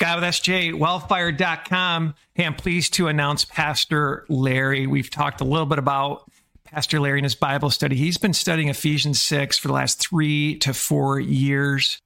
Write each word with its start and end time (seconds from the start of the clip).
Scott 0.00 0.18
with 0.18 0.30
SJWellfire.com. 0.30 2.14
Hey, 2.32 2.46
I'm 2.46 2.54
pleased 2.54 2.94
to 2.94 3.08
announce 3.08 3.44
Pastor 3.44 4.24
Larry. 4.30 4.86
We've 4.86 5.10
talked 5.10 5.42
a 5.42 5.44
little 5.44 5.66
bit 5.66 5.78
about 5.78 6.24
Pastor 6.64 6.98
Larry 6.98 7.18
in 7.18 7.24
his 7.24 7.34
Bible 7.34 7.68
study. 7.68 7.96
He's 7.96 8.16
been 8.16 8.32
studying 8.32 8.68
Ephesians 8.68 9.20
6 9.20 9.58
for 9.58 9.68
the 9.68 9.74
last 9.74 10.00
three 10.00 10.56
to 10.60 10.72
four 10.72 11.20
years. 11.20 12.00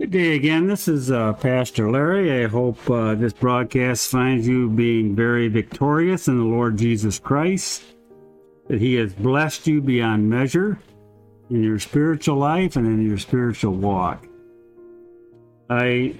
Good 0.00 0.10
day 0.10 0.36
again. 0.36 0.68
This 0.68 0.88
is 0.88 1.10
uh, 1.10 1.34
Pastor 1.34 1.90
Larry. 1.90 2.44
I 2.44 2.48
hope 2.48 2.78
uh, 2.88 3.14
this 3.14 3.34
broadcast 3.34 4.10
finds 4.10 4.48
you 4.48 4.70
being 4.70 5.14
very 5.14 5.48
victorious 5.48 6.28
in 6.28 6.38
the 6.38 6.44
Lord 6.44 6.78
Jesus 6.78 7.18
Christ, 7.18 7.82
that 8.68 8.80
He 8.80 8.94
has 8.94 9.12
blessed 9.12 9.66
you 9.66 9.82
beyond 9.82 10.30
measure 10.30 10.78
in 11.50 11.62
your 11.62 11.78
spiritual 11.78 12.36
life 12.36 12.76
and 12.76 12.86
in 12.86 13.06
your 13.06 13.18
spiritual 13.18 13.74
walk. 13.74 14.26
I 15.68 16.14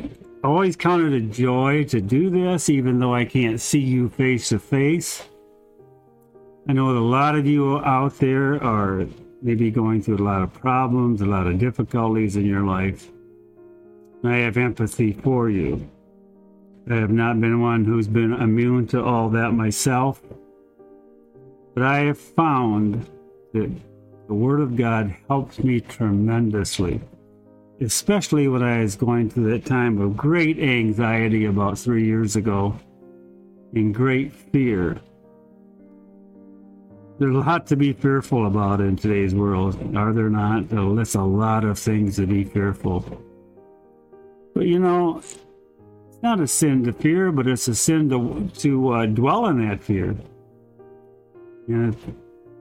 always 0.45 0.77
count 0.77 1.03
it 1.03 1.13
a 1.15 1.21
joy 1.21 1.85
to 1.85 2.01
do 2.01 2.29
this, 2.29 2.69
even 2.69 2.99
though 2.99 3.15
I 3.15 3.25
can't 3.25 3.61
see 3.61 3.81
you 3.81 4.11
face 4.11 4.51
to 4.51 4.59
face. 4.59 5.27
I 6.69 6.73
know 6.75 6.93
that 6.93 7.01
a 7.01 7.01
lot 7.01 7.35
of 7.35 7.47
you 7.47 7.79
out 7.79 8.19
there 8.19 8.63
are 8.63 9.07
maybe 9.43 9.71
going 9.71 10.03
through 10.03 10.19
a 10.19 10.19
lot 10.19 10.43
of 10.43 10.53
problems, 10.53 11.21
a 11.21 11.27
lot 11.27 11.47
of 11.47 11.59
difficulties 11.59 12.37
in 12.37 12.45
your 12.45 12.63
life. 12.63 13.11
I 14.23 14.37
have 14.37 14.57
empathy 14.57 15.13
for 15.13 15.51
you. 15.51 15.89
I 16.91 16.95
have 16.97 17.11
not 17.11 17.41
been 17.41 17.61
one 17.61 17.85
who's 17.85 18.09
been 18.09 18.35
immune 18.35 18.87
to 18.89 19.03
all 19.03 19.31
that 19.31 19.53
myself. 19.53 20.23
But 21.75 21.83
I 21.83 22.01
have 22.01 22.19
found 22.19 23.07
that 23.53 23.71
the 24.27 24.35
Word 24.35 24.61
of 24.61 24.77
God 24.77 25.15
helps 25.29 25.59
me 25.59 25.81
tremendously 25.81 27.01
especially 27.81 28.49
when 28.49 28.63
I 28.63 28.83
was 28.83 28.97
going 28.97 29.31
through 29.31 29.51
that 29.51 29.65
time 29.65 30.01
of 30.01 30.17
great 30.17 30.59
anxiety 30.59 31.47
about 31.47 31.79
three 31.79 32.05
years 32.05 32.37
ago 32.37 32.79
and 33.75 33.95
great 33.95 34.33
fear. 34.33 35.01
There's 37.19 37.35
a 37.35 37.39
lot 37.39 37.67
to 37.69 37.77
be 37.77 37.93
fearful 37.93 38.47
about 38.47 38.81
in 38.81 38.97
today's 38.97 39.35
world, 39.35 39.97
are 39.97 40.13
there 40.13 40.31
not? 40.31 40.69
There's 40.69 41.15
a 41.15 41.23
lot 41.23 41.65
of 41.65 41.79
things 41.79 42.17
to 42.17 42.27
be 42.27 42.45
fearful. 42.45 43.01
But 44.55 44.67
you 44.67 44.79
know, 44.79 45.19
it's 45.19 46.23
not 46.23 46.41
a 46.41 46.47
sin 46.47 46.85
to 46.85 46.93
fear, 46.93 47.33
but 47.33 47.47
it's 47.47 47.69
a 47.69 47.75
sin 47.75 48.09
to, 48.11 48.51
to 48.61 48.91
uh, 48.91 49.07
dwell 49.07 49.47
in 49.47 49.69
that 49.69 49.83
fear. 49.83 50.17
And, 51.69 51.97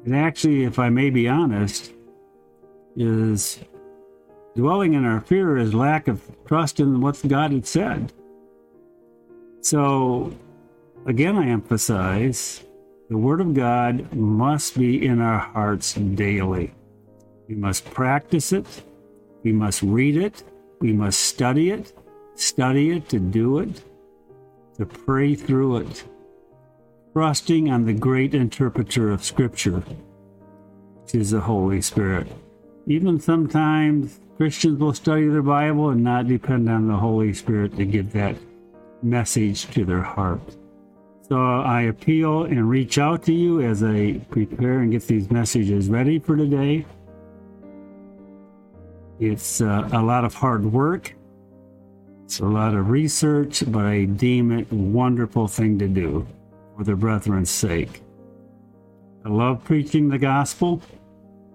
and 0.06 0.16
actually, 0.16 0.64
if 0.64 0.80
I 0.80 0.90
may 0.90 1.10
be 1.10 1.28
honest, 1.28 1.92
is 2.96 3.60
dwelling 4.56 4.94
in 4.94 5.06
our 5.06 5.22
fear 5.22 5.58
is 5.58 5.74
lack 5.74 6.08
of 6.08 6.22
trust 6.46 6.80
in 6.80 7.02
what 7.02 7.22
God 7.28 7.52
had 7.52 7.66
said. 7.66 8.14
So, 9.62 10.34
again, 11.06 11.38
I 11.38 11.48
emphasize 11.48 12.64
the 13.10 13.18
Word 13.18 13.42
of 13.42 13.54
God 13.54 14.14
must 14.14 14.78
be 14.78 15.06
in 15.06 15.22
our 15.22 15.40
hearts 15.40 15.94
daily. 15.94 16.74
We 17.48 17.56
must 17.56 17.86
practice 17.92 18.52
it, 18.52 18.84
we 19.44 19.52
must 19.52 19.82
read 19.82 20.18
it, 20.18 20.44
we 20.80 20.94
must 20.94 21.20
study 21.20 21.70
it, 21.70 21.94
study 22.36 22.92
it 22.92 23.10
to 23.10 23.20
do 23.20 23.60
it, 23.60 23.84
to 24.78 24.86
pray 24.86 25.36
through 25.36 25.78
it, 25.78 26.04
trusting 27.14 27.70
on 27.70 27.86
the 27.86 27.94
great 27.94 28.34
interpreter 28.34 29.12
of 29.12 29.24
Scripture, 29.24 29.84
which 31.04 31.16
is 31.16 31.32
the 31.32 31.42
Holy 31.42 31.82
Spirit. 31.82 32.28
Even 32.88 33.20
sometimes 33.20 34.20
Christians 34.38 34.80
will 34.80 34.94
study 34.94 35.28
their 35.28 35.44
Bible 35.44 35.90
and 35.90 36.04
not 36.04 36.28
depend 36.28 36.70
on 36.70 36.88
the 36.88 36.96
Holy 36.96 37.34
Spirit 37.34 37.76
to 37.78 37.86
give 37.86 38.12
that 38.14 38.36
message 39.02 39.68
to 39.72 39.86
their 39.86 40.02
heart. 40.02 40.42
So 41.30 41.62
I 41.62 41.84
appeal 41.84 42.44
and 42.44 42.70
reach 42.70 42.98
out 42.98 43.24
to 43.24 43.34
you 43.34 43.62
as 43.62 43.84
I 43.84 44.20
prepare 44.30 44.80
and 44.80 44.92
get 44.92 45.08
these 45.08 45.32
messages 45.32 45.88
ready 45.88 46.20
for 46.20 46.36
today. 46.36 46.86
It's 49.20 49.62
uh, 49.62 49.90
a 49.94 50.02
lot 50.02 50.26
of 50.26 50.34
hard 50.34 50.66
work. 50.66 51.16
It's 52.26 52.40
a 52.40 52.46
lot 52.46 52.74
of 52.74 52.90
research, 52.90 53.64
but 53.68 53.86
I 53.86 54.06
deem 54.06 54.52
it 54.52 54.72
a 54.72 54.76
wonderful 54.76 55.48
thing 55.48 55.78
to 55.80 55.88
do 55.88 56.28
for 56.76 56.84
the 56.84 56.96
brethren's 56.96 57.50
sake. 57.50 58.02
I 59.24 59.30
love 59.30 59.64
preaching 59.64 60.10
the 60.10 60.18
gospel. 60.18 60.82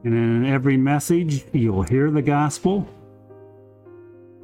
And 0.04 0.14
in 0.14 0.46
every 0.46 0.76
message, 0.76 1.44
you'll 1.52 1.82
hear 1.82 2.10
the 2.10 2.22
gospel. 2.22 2.88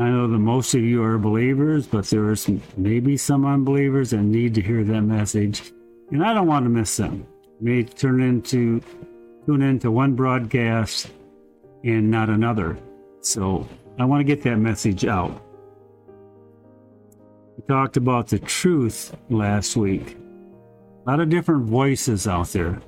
I 0.00 0.08
know 0.08 0.26
that 0.26 0.38
most 0.38 0.74
of 0.74 0.80
you 0.80 1.02
are 1.04 1.18
believers, 1.18 1.86
but 1.86 2.06
there 2.06 2.28
are 2.28 2.34
some, 2.34 2.60
maybe 2.76 3.16
some 3.16 3.46
unbelievers 3.46 4.10
that 4.10 4.22
need 4.22 4.54
to 4.54 4.60
hear 4.60 4.82
that 4.82 5.02
message. 5.02 5.72
And 6.10 6.24
I 6.24 6.34
don't 6.34 6.48
want 6.48 6.64
to 6.64 6.70
miss 6.70 6.96
them. 6.96 7.26
may 7.60 7.84
turn 7.84 8.20
into 8.20 8.80
tune 9.46 9.62
into 9.62 9.90
one 9.90 10.14
broadcast 10.14 11.10
and 11.84 12.10
not 12.10 12.28
another. 12.28 12.78
So 13.20 13.68
I 13.98 14.04
want 14.04 14.20
to 14.20 14.24
get 14.24 14.42
that 14.42 14.56
message 14.56 15.04
out. 15.04 15.40
We 17.56 17.64
talked 17.68 17.96
about 17.96 18.28
the 18.28 18.38
truth 18.38 19.14
last 19.30 19.76
week. 19.76 20.16
A 21.06 21.10
lot 21.10 21.20
of 21.20 21.28
different 21.28 21.66
voices 21.66 22.26
out 22.26 22.48
there. 22.48 22.80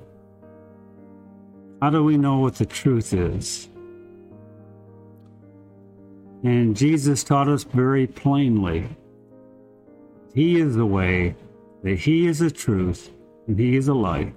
How 1.80 1.90
do 1.90 2.02
we 2.02 2.16
know 2.16 2.38
what 2.38 2.56
the 2.56 2.66
truth 2.66 3.12
is? 3.12 3.68
And 6.42 6.76
Jesus 6.76 7.22
taught 7.22 7.48
us 7.48 7.64
very 7.64 8.06
plainly 8.06 8.88
He 10.34 10.60
is 10.60 10.76
the 10.76 10.86
way, 10.86 11.34
that 11.82 11.98
He 11.98 12.26
is 12.26 12.38
the 12.38 12.50
truth, 12.50 13.10
and 13.46 13.58
He 13.58 13.76
is 13.76 13.86
the 13.86 13.94
life. 13.94 14.32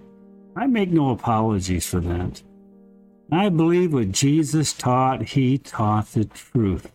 I 0.56 0.68
make 0.68 0.90
no 0.90 1.12
apologies 1.12 1.86
for 1.86 2.00
that. 2.02 2.42
I 3.32 3.50
believe 3.50 3.94
what 3.94 4.12
Jesus 4.12 4.74
taught, 4.74 5.22
He 5.22 5.58
taught 5.58 6.08
the 6.08 6.26
truth. 6.26 6.92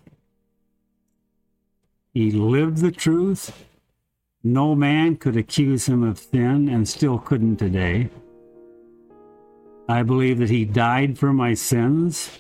He 2.12 2.30
lived 2.30 2.78
the 2.78 2.92
truth. 2.92 3.64
No 4.44 4.74
man 4.74 5.16
could 5.16 5.36
accuse 5.36 5.86
him 5.86 6.02
of 6.02 6.18
sin 6.18 6.68
and 6.68 6.88
still 6.88 7.18
couldn't 7.18 7.56
today. 7.56 8.10
I 9.88 10.02
believe 10.02 10.38
that 10.38 10.50
he 10.50 10.64
died 10.64 11.18
for 11.18 11.32
my 11.32 11.52
sins, 11.52 12.38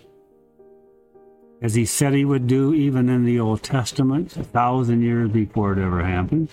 as 1.60 1.74
he 1.74 1.84
said 1.84 2.14
he 2.14 2.24
would 2.24 2.46
do 2.46 2.72
even 2.72 3.08
in 3.10 3.24
the 3.24 3.38
Old 3.38 3.62
Testament, 3.62 4.36
a 4.36 4.44
thousand 4.44 5.02
years 5.02 5.30
before 5.30 5.72
it 5.72 5.78
ever 5.78 6.02
happened. 6.02 6.48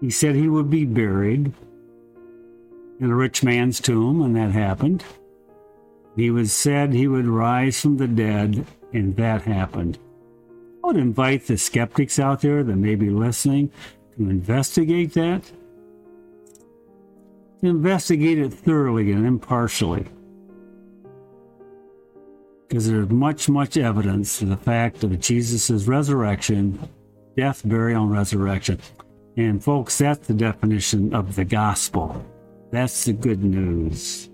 He 0.00 0.10
said 0.10 0.34
he 0.34 0.48
would 0.48 0.68
be 0.68 0.84
buried 0.84 1.52
in 3.00 3.10
a 3.10 3.14
rich 3.14 3.42
man's 3.42 3.80
tomb, 3.80 4.22
and 4.22 4.36
that 4.36 4.52
happened. 4.52 5.02
He 6.16 6.30
was 6.30 6.52
said 6.52 6.92
he 6.92 7.08
would 7.08 7.26
rise 7.26 7.80
from 7.80 7.96
the 7.96 8.08
dead, 8.08 8.66
and 8.92 9.16
that 9.16 9.42
happened. 9.42 9.98
I 10.84 10.88
would 10.88 10.96
invite 10.96 11.46
the 11.46 11.56
skeptics 11.56 12.18
out 12.18 12.42
there 12.42 12.62
that 12.62 12.76
may 12.76 12.94
be 12.94 13.10
listening 13.10 13.70
to 14.16 14.28
investigate 14.28 15.14
that 15.14 15.50
investigate 17.62 18.38
it 18.38 18.52
thoroughly 18.52 19.12
and 19.12 19.26
impartially. 19.26 20.06
Because 22.68 22.88
there's 22.88 23.08
much, 23.08 23.48
much 23.48 23.76
evidence 23.76 24.38
to 24.38 24.46
the 24.46 24.56
fact 24.56 25.04
of 25.04 25.18
Jesus' 25.20 25.86
resurrection, 25.86 26.88
death, 27.36 27.62
burial, 27.64 28.04
and 28.04 28.12
resurrection. 28.12 28.80
And 29.36 29.62
folks, 29.62 29.98
that's 29.98 30.26
the 30.26 30.34
definition 30.34 31.14
of 31.14 31.36
the 31.36 31.44
gospel. 31.44 32.24
That's 32.72 33.04
the 33.04 33.12
good 33.12 33.44
news. 33.44 34.28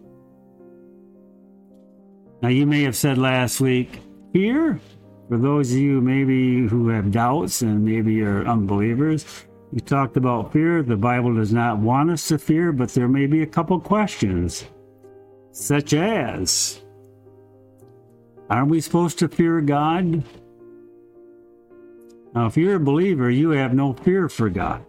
Now, 2.41 2.49
you 2.49 2.66
may 2.66 2.83
have 2.83 2.97
said 2.97 3.19
last 3.19 3.60
week, 3.60 4.00
here, 4.33 4.81
for 5.28 5.39
those 5.39 5.72
of 5.72 5.78
you 5.78 6.00
maybe 6.00 6.66
who 6.66 6.89
have 6.89 7.12
doubts 7.12 7.62
and 7.62 7.84
maybe 7.84 8.22
are 8.22 8.44
unbelievers, 8.47 9.25
we 9.72 9.80
talked 9.80 10.19
about 10.19 10.53
fear. 10.53 10.83
The 10.83 10.97
Bible 10.97 11.34
does 11.34 11.53
not 11.53 11.78
want 11.78 12.10
us 12.10 12.28
to 12.28 12.39
fear, 12.39 12.72
but 12.72 12.91
there 12.91 13.09
may 13.09 13.27
be 13.27 13.42
a 13.42 13.47
couple 13.47 13.80
questions, 13.80 14.66
such 15.51 15.95
as 15.95 16.83
Are 18.51 18.66
we 18.66 18.83
supposed 18.83 19.19
to 19.21 19.28
fear 19.28 19.63
God? 19.63 20.24
Now, 22.34 22.47
if 22.47 22.57
you're 22.57 22.77
a 22.77 22.80
believer, 22.80 23.30
you 23.30 23.51
have 23.51 23.72
no 23.72 23.95
fear 23.95 24.28
for 24.28 24.51
God. 24.51 24.84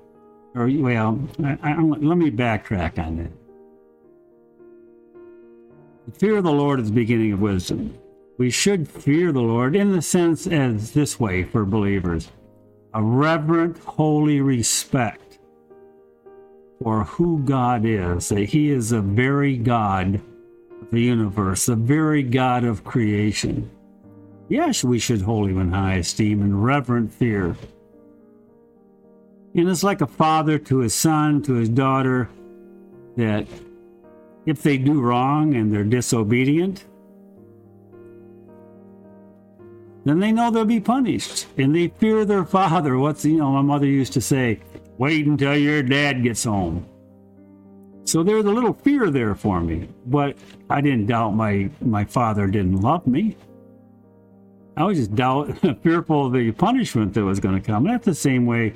Or, 0.53 0.69
well, 0.69 1.19
I, 1.43 1.57
I, 1.63 1.81
let 1.81 2.17
me 2.17 2.29
backtrack 2.29 2.99
on 2.99 3.17
that. 3.17 3.31
The 6.07 6.19
fear 6.19 6.37
of 6.37 6.43
the 6.43 6.51
Lord 6.51 6.79
is 6.81 6.89
the 6.89 6.93
beginning 6.93 7.31
of 7.31 7.41
wisdom. 7.41 7.97
We 8.37 8.49
should 8.49 8.89
fear 8.89 9.31
the 9.31 9.41
Lord 9.41 9.75
in 9.75 9.93
the 9.93 10.01
sense 10.01 10.45
as 10.47 10.91
this 10.91 11.19
way 11.19 11.43
for 11.43 11.65
believers 11.65 12.29
a 12.93 13.01
reverent, 13.01 13.79
holy 13.79 14.41
respect 14.41 15.39
for 16.81 17.03
who 17.03 17.39
God 17.39 17.85
is, 17.85 18.29
that 18.29 18.49
He 18.49 18.69
is 18.69 18.89
the 18.89 19.01
very 19.01 19.57
God 19.57 20.15
of 20.81 20.91
the 20.91 21.01
universe, 21.01 21.65
the 21.65 21.75
very 21.75 22.23
God 22.23 22.63
of 22.63 22.83
creation. 22.83 23.69
Yes, 24.49 24.83
we 24.83 24.99
should 24.99 25.21
hold 25.21 25.49
Him 25.49 25.59
in 25.59 25.71
high 25.71 25.95
esteem 25.95 26.41
and 26.41 26.63
reverent 26.63 27.11
fear. 27.11 27.55
And 29.55 29.69
it's 29.69 29.83
like 29.83 30.01
a 30.01 30.07
father 30.07 30.57
to 30.57 30.79
his 30.79 30.95
son, 30.95 31.41
to 31.43 31.53
his 31.53 31.69
daughter, 31.69 32.29
that 33.17 33.47
if 34.45 34.63
they 34.63 34.77
do 34.77 34.99
wrong 34.99 35.53
and 35.53 35.71
they're 35.71 35.83
disobedient, 35.83 36.85
then 40.05 40.19
they 40.19 40.31
know 40.31 40.51
they'll 40.51 40.65
be 40.65 40.79
punished 40.79 41.47
and 41.57 41.75
they 41.75 41.87
fear 41.87 42.25
their 42.25 42.45
father. 42.45 42.97
What's, 42.97 43.23
you 43.23 43.37
know, 43.37 43.51
my 43.51 43.61
mother 43.61 43.85
used 43.85 44.13
to 44.13 44.21
say, 44.21 44.59
wait 44.97 45.25
until 45.25 45.57
your 45.57 45.81
dad 45.81 46.23
gets 46.23 46.43
home. 46.43 46.85
So 48.05 48.21
there's 48.21 48.45
a 48.45 48.51
little 48.51 48.73
fear 48.73 49.09
there 49.09 49.33
for 49.33 49.61
me, 49.61 49.87
but 50.05 50.37
I 50.69 50.81
didn't 50.81 51.05
doubt 51.05 51.31
my, 51.31 51.69
my 51.81 52.03
father 52.03 52.47
didn't 52.47 52.81
love 52.81 53.07
me. 53.07 53.37
I 54.75 54.83
was 54.83 54.97
just 54.97 55.15
doubt, 55.15 55.57
fearful 55.83 56.27
of 56.27 56.33
the 56.33 56.51
punishment 56.51 57.13
that 57.13 57.23
was 57.23 57.39
going 57.39 57.55
to 57.55 57.65
come. 57.65 57.85
That's 57.85 58.05
the 58.05 58.15
same 58.15 58.45
way 58.45 58.73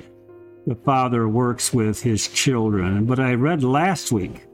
the 0.66 0.76
father 0.76 1.28
works 1.28 1.74
with 1.74 2.02
his 2.02 2.28
children. 2.28 3.04
But 3.04 3.20
I 3.20 3.34
read 3.34 3.62
last 3.62 4.12
week, 4.12 4.44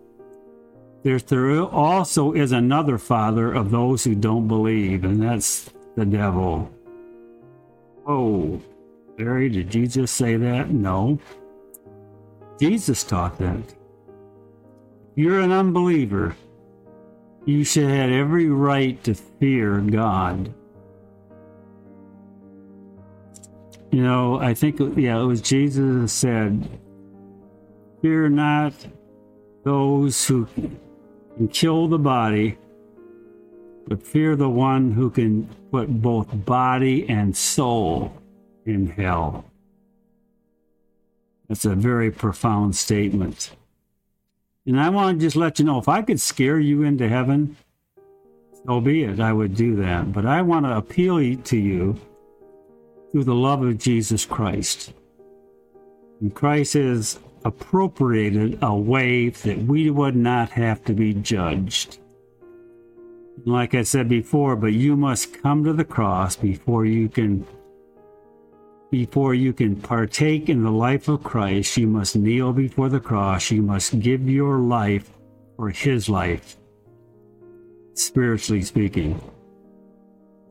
there's, 1.05 1.23
there 1.25 1.63
also 1.63 2.33
is 2.33 2.51
another 2.51 2.99
father 2.99 3.53
of 3.53 3.71
those 3.71 4.03
who 4.03 4.15
don't 4.15 4.49
believe, 4.49 5.05
and 5.05 5.23
that's 5.23 5.71
the 5.97 6.05
devil. 6.05 6.71
Oh, 8.07 8.61
Barry, 9.17 9.49
did 9.49 9.71
Jesus 9.71 10.11
say 10.11 10.37
that? 10.37 10.71
No. 10.71 11.19
Jesus 12.59 13.05
taught 13.05 13.39
that. 13.39 13.75
You're 15.17 15.41
an 15.41 15.53
unbeliever, 15.53 16.35
you 17.45 17.63
should 17.63 17.89
have 17.89 18.11
every 18.11 18.49
right 18.49 19.03
to 19.05 19.15
fear 19.15 19.79
God. 19.81 20.53
You 23.93 24.03
know, 24.03 24.41
I 24.41 24.55
think, 24.55 24.81
yeah, 24.97 25.21
it 25.21 25.25
was 25.25 25.41
Jesus 25.41 25.79
who 25.79 26.09
said, 26.09 26.69
Fear 28.03 28.31
not 28.31 28.75
those 29.63 30.27
who 30.27 30.47
can 30.47 31.49
kill 31.53 31.87
the 31.87 31.99
body, 31.99 32.59
but 33.87 34.03
fear 34.03 34.37
the 34.37 34.49
one 34.49 34.93
who 34.93 35.11
can 35.11 35.49
put 35.71 36.03
both 36.03 36.29
body 36.45 37.09
and 37.09 37.37
soul 37.37 38.13
in 38.65 38.87
hell. 38.87 39.45
That's 41.49 41.65
a 41.65 41.75
very 41.75 42.11
profound 42.11 42.75
statement. 42.75 43.55
And 44.67 44.81
I 44.81 44.89
want 44.89 45.19
to 45.19 45.27
just 45.27 45.37
let 45.37 45.59
you 45.59 45.65
know 45.67 45.79
if 45.79 45.89
I 45.89 46.01
could 46.01 46.21
scare 46.21 46.59
you 46.59 46.83
into 46.85 47.09
heaven, 47.09 47.57
so 48.67 48.81
be 48.81 49.05
it, 49.05 49.21
I 49.21 49.33
would 49.33 49.55
do 49.55 49.77
that. 49.77 50.13
But 50.13 50.25
I 50.25 50.41
want 50.41 50.65
to 50.65 50.77
appeal 50.77 51.19
to 51.37 51.57
you 51.57 52.01
through 53.13 53.25
the 53.25 53.35
love 53.35 53.63
of 53.63 53.79
Jesus 53.79 54.25
Christ. 54.25 54.95
And 56.21 56.35
Christ 56.35 56.73
has 56.73 57.19
appropriated 57.45 58.59
a 58.63 58.75
way 58.75 59.29
that 59.29 59.59
we 59.65 59.91
would 59.91 60.17
not 60.17 60.49
have 60.51 60.83
to 60.85 60.95
be 60.95 61.13
judged. 61.13 61.99
Like 63.45 63.75
I 63.75 63.83
said 63.83 64.09
before, 64.09 64.57
but 64.57 64.73
you 64.73 64.97
must 64.97 65.43
come 65.43 65.65
to 65.65 65.73
the 65.73 65.85
cross 65.85 66.37
before 66.37 66.87
you 66.87 67.09
can 67.09 67.47
before 68.91 69.35
you 69.35 69.53
can 69.53 69.75
partake 69.75 70.49
in 70.49 70.63
the 70.63 70.71
life 70.71 71.09
of 71.09 71.25
Christ, 71.25 71.77
you 71.77 71.89
must 71.89 72.15
kneel 72.15 72.53
before 72.53 72.89
the 72.89 73.01
cross. 73.01 73.51
You 73.51 73.61
must 73.61 73.99
give 73.99 74.29
your 74.29 74.59
life 74.59 75.11
for 75.57 75.71
his 75.71 76.09
life, 76.09 76.57
spiritually 77.95 78.63
speaking. 78.63 79.21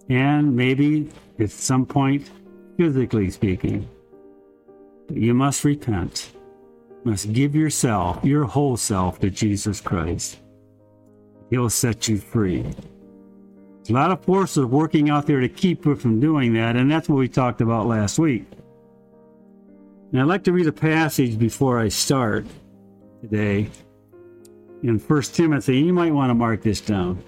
And 0.10 0.54
maybe 0.54 1.10
at 1.40 1.52
some 1.52 1.86
point, 1.86 2.30
physically 2.76 3.30
speaking. 3.30 3.88
You 5.10 5.34
must 5.34 5.64
repent. 5.64 6.32
Must 7.06 7.32
give 7.32 7.56
yourself, 7.56 8.24
your 8.26 8.44
whole 8.44 8.76
self, 8.76 9.20
to 9.20 9.30
Jesus 9.30 9.80
Christ. 9.80 10.40
He'll 11.54 11.70
set 11.70 12.08
you 12.08 12.18
free. 12.18 12.66
A 13.88 13.94
lot 13.94 14.10
of 14.10 14.26
forces 14.26 14.66
working 14.66 15.12
out 15.12 15.28
there 15.28 15.40
to 15.40 15.48
keep 15.48 15.86
you 15.86 15.96
from 15.96 16.20
doing 16.20 16.56
that, 16.56 16.76
and 16.76 16.90
that's 16.90 17.08
what 17.08 17.18
we 17.18 17.28
talked 17.28 17.62
about 17.62 17.86
last 17.86 18.18
week. 18.18 18.48
And 20.12 20.20
I'd 20.20 20.28
like 20.28 20.44
to 20.46 20.52
read 20.52 20.66
a 20.66 20.72
passage 20.72 21.38
before 21.38 21.78
I 21.78 21.90
start 21.90 22.48
today 23.22 23.70
in 24.82 24.98
1 24.98 25.22
Timothy. 25.22 25.78
You 25.78 25.94
might 25.94 26.12
want 26.12 26.32
to 26.32 26.34
mark 26.34 26.64
this 26.64 26.82
down. 26.82 27.24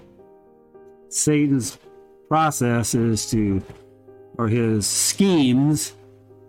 Satan's 1.08 1.78
process 2.26 2.96
is 2.96 3.30
to, 3.30 3.62
or 4.38 4.48
his 4.48 4.88
schemes, 4.88 5.92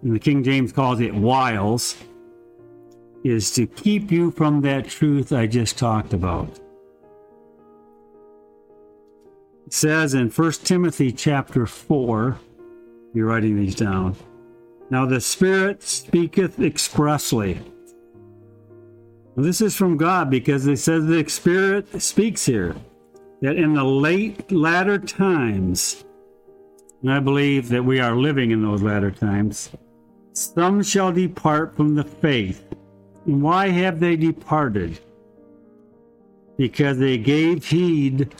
and 0.01 0.15
the 0.15 0.19
King 0.19 0.44
James 0.44 0.71
calls 0.71 1.00
it 1.00 1.13
wiles, 1.13 1.95
is 3.23 3.51
to 3.51 3.68
keep 3.68 4.12
you 4.12 4.31
from 4.31 4.62
that 4.62 4.88
truth 4.88 5.31
I 5.31 5.45
just 5.45 5.77
talked 5.77 6.13
about. 6.13 6.59
It 9.67 9.73
says 9.73 10.13
in 10.13 10.29
1 10.29 10.51
Timothy 10.63 11.11
chapter 11.11 11.65
4, 11.65 12.39
you're 13.13 13.27
writing 13.27 13.57
these 13.57 13.75
down. 13.75 14.15
Now 14.89 15.05
the 15.05 15.19
Spirit 15.19 15.83
speaketh 15.83 16.61
expressly. 16.61 17.59
this 19.35 19.59
is 19.59 19.75
from 19.75 19.97
God 19.97 20.29
because 20.29 20.65
it 20.67 20.77
says 20.77 21.05
the 21.05 21.27
Spirit 21.27 22.01
speaks 22.01 22.45
here 22.45 22.77
that 23.41 23.57
in 23.57 23.73
the 23.73 23.83
late 23.83 24.49
latter 24.53 24.97
times, 24.97 26.05
and 27.01 27.11
I 27.11 27.19
believe 27.19 27.67
that 27.67 27.83
we 27.83 27.99
are 27.99 28.15
living 28.15 28.51
in 28.51 28.61
those 28.61 28.81
latter 28.81 29.11
times, 29.11 29.71
some 30.31 30.81
shall 30.81 31.11
depart 31.11 31.75
from 31.75 31.93
the 31.93 32.05
faith. 32.05 32.73
And 33.25 33.43
why 33.43 33.67
have 33.67 33.99
they 33.99 34.15
departed? 34.15 35.01
Because 36.55 36.97
they 36.97 37.17
gave 37.17 37.65
heed 37.65 38.33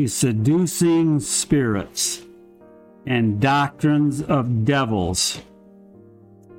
to 0.00 0.08
seducing 0.08 1.20
spirits 1.20 2.22
and 3.06 3.38
doctrines 3.38 4.22
of 4.22 4.64
devils, 4.64 5.42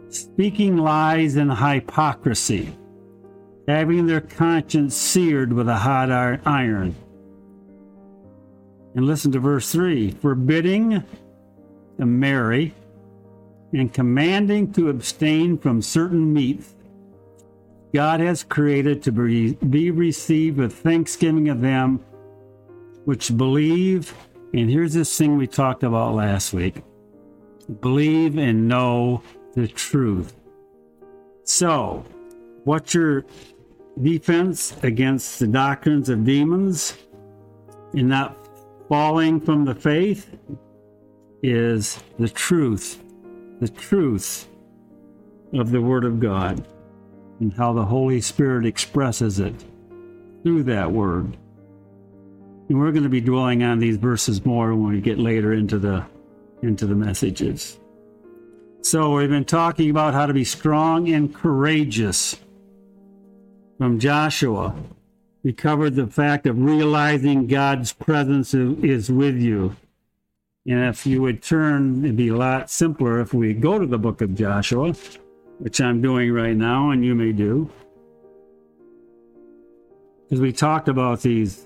speaking 0.10 0.78
lies 0.78 1.38
and 1.38 1.52
hypocrisy, 1.52 2.70
having 3.68 4.06
their 4.06 4.22
conscience 4.22 4.96
seared 4.96 5.52
with 5.52 5.68
a 5.68 5.76
hot 5.76 6.12
iron. 6.46 6.96
And 8.94 9.06
listen 9.08 9.32
to 9.32 9.40
verse 9.40 9.72
3 9.72 10.12
forbidding 10.12 11.04
to 11.98 12.06
marry 12.06 12.76
and 13.74 13.92
commanding 13.92 14.72
to 14.74 14.90
abstain 14.90 15.58
from 15.58 15.82
certain 15.82 16.32
meats 16.32 16.76
God 17.92 18.20
has 18.20 18.44
created 18.44 19.02
to 19.04 19.12
be 19.12 19.92
received 19.92 20.58
with 20.58 20.74
thanksgiving 20.74 21.50
of 21.50 21.62
them 21.62 22.04
which 23.06 23.36
believe, 23.36 24.14
and 24.54 24.70
here's 24.70 24.94
this 24.94 25.18
thing 25.18 25.38
we 25.38 25.48
talked 25.48 25.84
about 25.84 26.14
last 26.14 26.54
week 26.54 26.84
believe 27.80 28.38
and 28.38 28.68
know 28.68 29.22
the 29.54 29.68
truth. 29.68 30.36
So, 31.44 32.06
what's 32.64 32.94
your 32.94 33.26
defense 34.02 34.76
against 34.84 35.40
the 35.40 35.48
doctrines 35.48 36.10
of 36.10 36.24
demons 36.24 36.98
and 37.94 38.10
not 38.10 38.38
falling 38.90 39.40
from 39.40 39.66
the 39.66 39.76
faith? 39.76 40.30
Is 41.44 42.00
the 42.20 42.30
truth, 42.30 43.04
the 43.60 43.68
truth 43.68 44.48
of 45.54 45.72
the 45.72 45.82
Word 45.82 46.06
of 46.06 46.20
God 46.20 46.66
and 47.40 47.52
how 47.52 47.74
the 47.74 47.86
Holy 47.86 48.22
Spirit 48.22 48.66
expresses 48.66 49.40
it 49.40 49.56
through 50.44 50.64
that 50.64 50.92
Word. 50.92 51.36
And 52.72 52.80
we're 52.80 52.94
going 52.94 53.04
to 53.04 53.10
be 53.10 53.20
dwelling 53.20 53.64
on 53.64 53.80
these 53.80 53.98
verses 53.98 54.46
more 54.46 54.74
when 54.74 54.94
we 54.94 55.02
get 55.02 55.20
later 55.20 55.52
into 55.52 55.78
the 55.78 56.06
into 56.62 56.86
the 56.86 56.96
messages. 56.96 57.78
So 58.82 59.16
we've 59.16 59.28
been 59.28 59.44
talking 59.44 59.90
about 59.90 60.14
how 60.14 60.26
to 60.26 60.34
be 60.34 60.46
strong 60.46 61.10
and 61.10 61.36
courageous 61.36 62.38
from 63.78 64.00
Joshua. 64.00 64.74
We 65.44 65.52
covered 65.52 65.96
the 65.96 66.08
fact 66.08 66.48
of 66.48 66.62
realizing 66.62 67.48
God's 67.48 67.92
presence 67.92 68.54
is 68.54 69.12
with 69.12 69.36
you. 69.36 69.76
And 70.66 70.86
if 70.86 71.06
you 71.06 71.22
would 71.24 71.44
turn, 71.44 72.06
it'd 72.06 72.16
be 72.16 72.30
a 72.30 72.38
lot 72.38 72.70
simpler 72.70 73.20
if 73.20 73.34
we 73.34 73.54
go 73.54 73.80
to 73.80 73.86
the 73.86 74.00
book 74.00 74.22
of 74.22 74.34
Joshua, 74.34 74.94
which 75.60 75.82
I'm 75.82 76.02
doing 76.02 76.32
right 76.32 76.56
now, 76.56 76.92
and 76.92 77.04
you 77.04 77.16
may 77.16 77.34
do. 77.34 77.70
Because 80.24 80.40
we 80.40 80.54
talked 80.54 80.88
about 80.88 81.20
these 81.20 81.66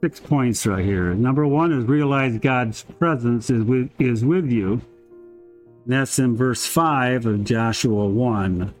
six 0.00 0.20
points 0.20 0.66
right 0.66 0.84
here. 0.84 1.14
Number 1.14 1.46
one 1.46 1.72
is 1.72 1.84
realize 1.84 2.38
God's 2.38 2.82
presence 2.98 3.50
is 3.50 3.62
with 3.62 3.90
is 3.98 4.24
with 4.24 4.50
you. 4.50 4.80
That's 5.86 6.18
in 6.18 6.36
verse 6.36 6.66
five 6.66 7.26
of 7.26 7.44
Joshua 7.44 8.06
one. 8.06 8.74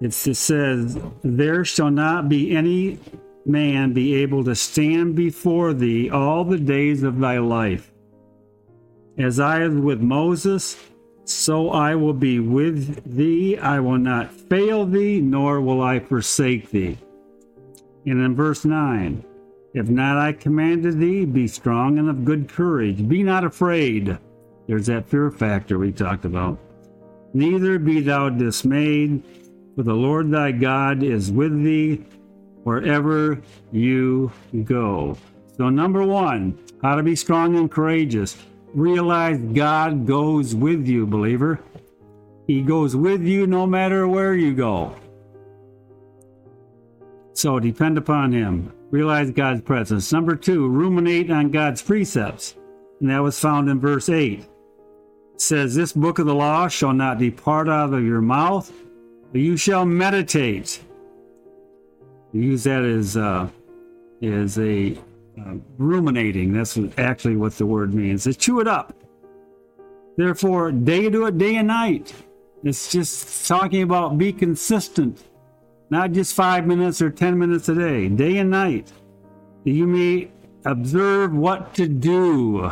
It 0.00 0.12
says, 0.12 0.98
"There 1.22 1.64
shall 1.64 1.90
not 1.90 2.28
be 2.28 2.54
any 2.54 2.98
man 3.46 3.92
be 3.92 4.14
able 4.16 4.44
to 4.44 4.54
stand 4.54 5.14
before 5.14 5.72
thee 5.72 6.10
all 6.10 6.44
the 6.44 6.58
days 6.58 7.02
of 7.02 7.18
thy 7.18 7.38
life. 7.38 7.92
As 9.16 9.40
I 9.40 9.66
was 9.66 9.78
with 9.78 10.00
Moses, 10.00 10.76
So 11.28 11.70
I 11.70 11.96
will 11.96 12.14
be 12.14 12.38
with 12.38 13.02
thee. 13.16 13.58
I 13.58 13.80
will 13.80 13.98
not 13.98 14.32
fail 14.32 14.86
thee, 14.86 15.20
nor 15.20 15.60
will 15.60 15.82
I 15.82 15.98
forsake 15.98 16.70
thee. 16.70 16.98
And 18.06 18.20
in 18.20 18.36
verse 18.36 18.64
9, 18.64 19.24
if 19.76 19.90
not 19.90 20.16
I 20.16 20.32
commanded 20.32 20.98
thee, 20.98 21.26
be 21.26 21.46
strong 21.46 21.98
and 21.98 22.08
of 22.08 22.24
good 22.24 22.48
courage. 22.48 23.06
Be 23.06 23.22
not 23.22 23.44
afraid. 23.44 24.16
There's 24.66 24.86
that 24.86 25.06
fear 25.06 25.30
factor 25.30 25.78
we 25.78 25.92
talked 25.92 26.24
about. 26.24 26.58
Neither 27.34 27.78
be 27.78 28.00
thou 28.00 28.30
dismayed, 28.30 29.22
for 29.76 29.82
the 29.82 29.92
Lord 29.92 30.30
thy 30.30 30.52
God 30.52 31.02
is 31.02 31.30
with 31.30 31.62
thee 31.62 32.02
wherever 32.64 33.42
you 33.70 34.32
go. 34.64 35.18
So, 35.58 35.68
number 35.68 36.02
one, 36.02 36.58
how 36.82 36.94
to 36.94 37.02
be 37.02 37.14
strong 37.14 37.54
and 37.58 37.70
courageous. 37.70 38.34
Realize 38.72 39.38
God 39.52 40.06
goes 40.06 40.54
with 40.54 40.86
you, 40.86 41.06
believer. 41.06 41.60
He 42.46 42.62
goes 42.62 42.96
with 42.96 43.22
you 43.22 43.46
no 43.46 43.66
matter 43.66 44.08
where 44.08 44.34
you 44.34 44.54
go. 44.54 44.96
So, 47.34 47.60
depend 47.60 47.98
upon 47.98 48.32
Him. 48.32 48.72
Realize 48.90 49.30
God's 49.30 49.62
presence. 49.62 50.12
Number 50.12 50.36
two, 50.36 50.68
ruminate 50.68 51.30
on 51.30 51.50
God's 51.50 51.82
precepts. 51.82 52.56
And 53.00 53.10
that 53.10 53.22
was 53.22 53.38
found 53.38 53.68
in 53.68 53.80
verse 53.80 54.08
8. 54.08 54.40
It 54.40 54.48
says, 55.40 55.74
This 55.74 55.92
book 55.92 56.18
of 56.18 56.26
the 56.26 56.34
law 56.34 56.68
shall 56.68 56.92
not 56.92 57.18
depart 57.18 57.68
out 57.68 57.92
of 57.92 58.04
your 58.04 58.20
mouth, 58.20 58.72
but 59.32 59.40
you 59.40 59.56
shall 59.56 59.84
meditate. 59.84 60.80
use 62.32 62.64
that 62.64 62.84
as, 62.84 63.16
uh, 63.16 63.48
as 64.22 64.58
a 64.58 64.96
uh, 65.38 65.54
ruminating. 65.78 66.52
That's 66.52 66.78
actually 66.96 67.36
what 67.36 67.56
the 67.58 67.66
word 67.66 67.92
means. 67.92 68.24
To 68.24 68.34
chew 68.34 68.60
it 68.60 68.68
up. 68.68 68.94
Therefore, 70.16 70.72
day 70.72 71.10
to 71.10 71.26
it, 71.26 71.36
day 71.36 71.56
and 71.56 71.68
night. 71.68 72.14
It's 72.64 72.90
just 72.90 73.46
talking 73.46 73.82
about 73.82 74.16
be 74.16 74.32
consistent, 74.32 75.22
not 75.90 76.12
just 76.12 76.34
five 76.34 76.66
minutes 76.66 77.00
or 77.00 77.10
ten 77.10 77.38
minutes 77.38 77.68
a 77.68 77.74
day, 77.74 78.08
day 78.08 78.38
and 78.38 78.50
night. 78.50 78.92
You 79.64 79.86
may 79.86 80.30
observe 80.64 81.34
what 81.34 81.74
to 81.74 81.86
do. 81.88 82.70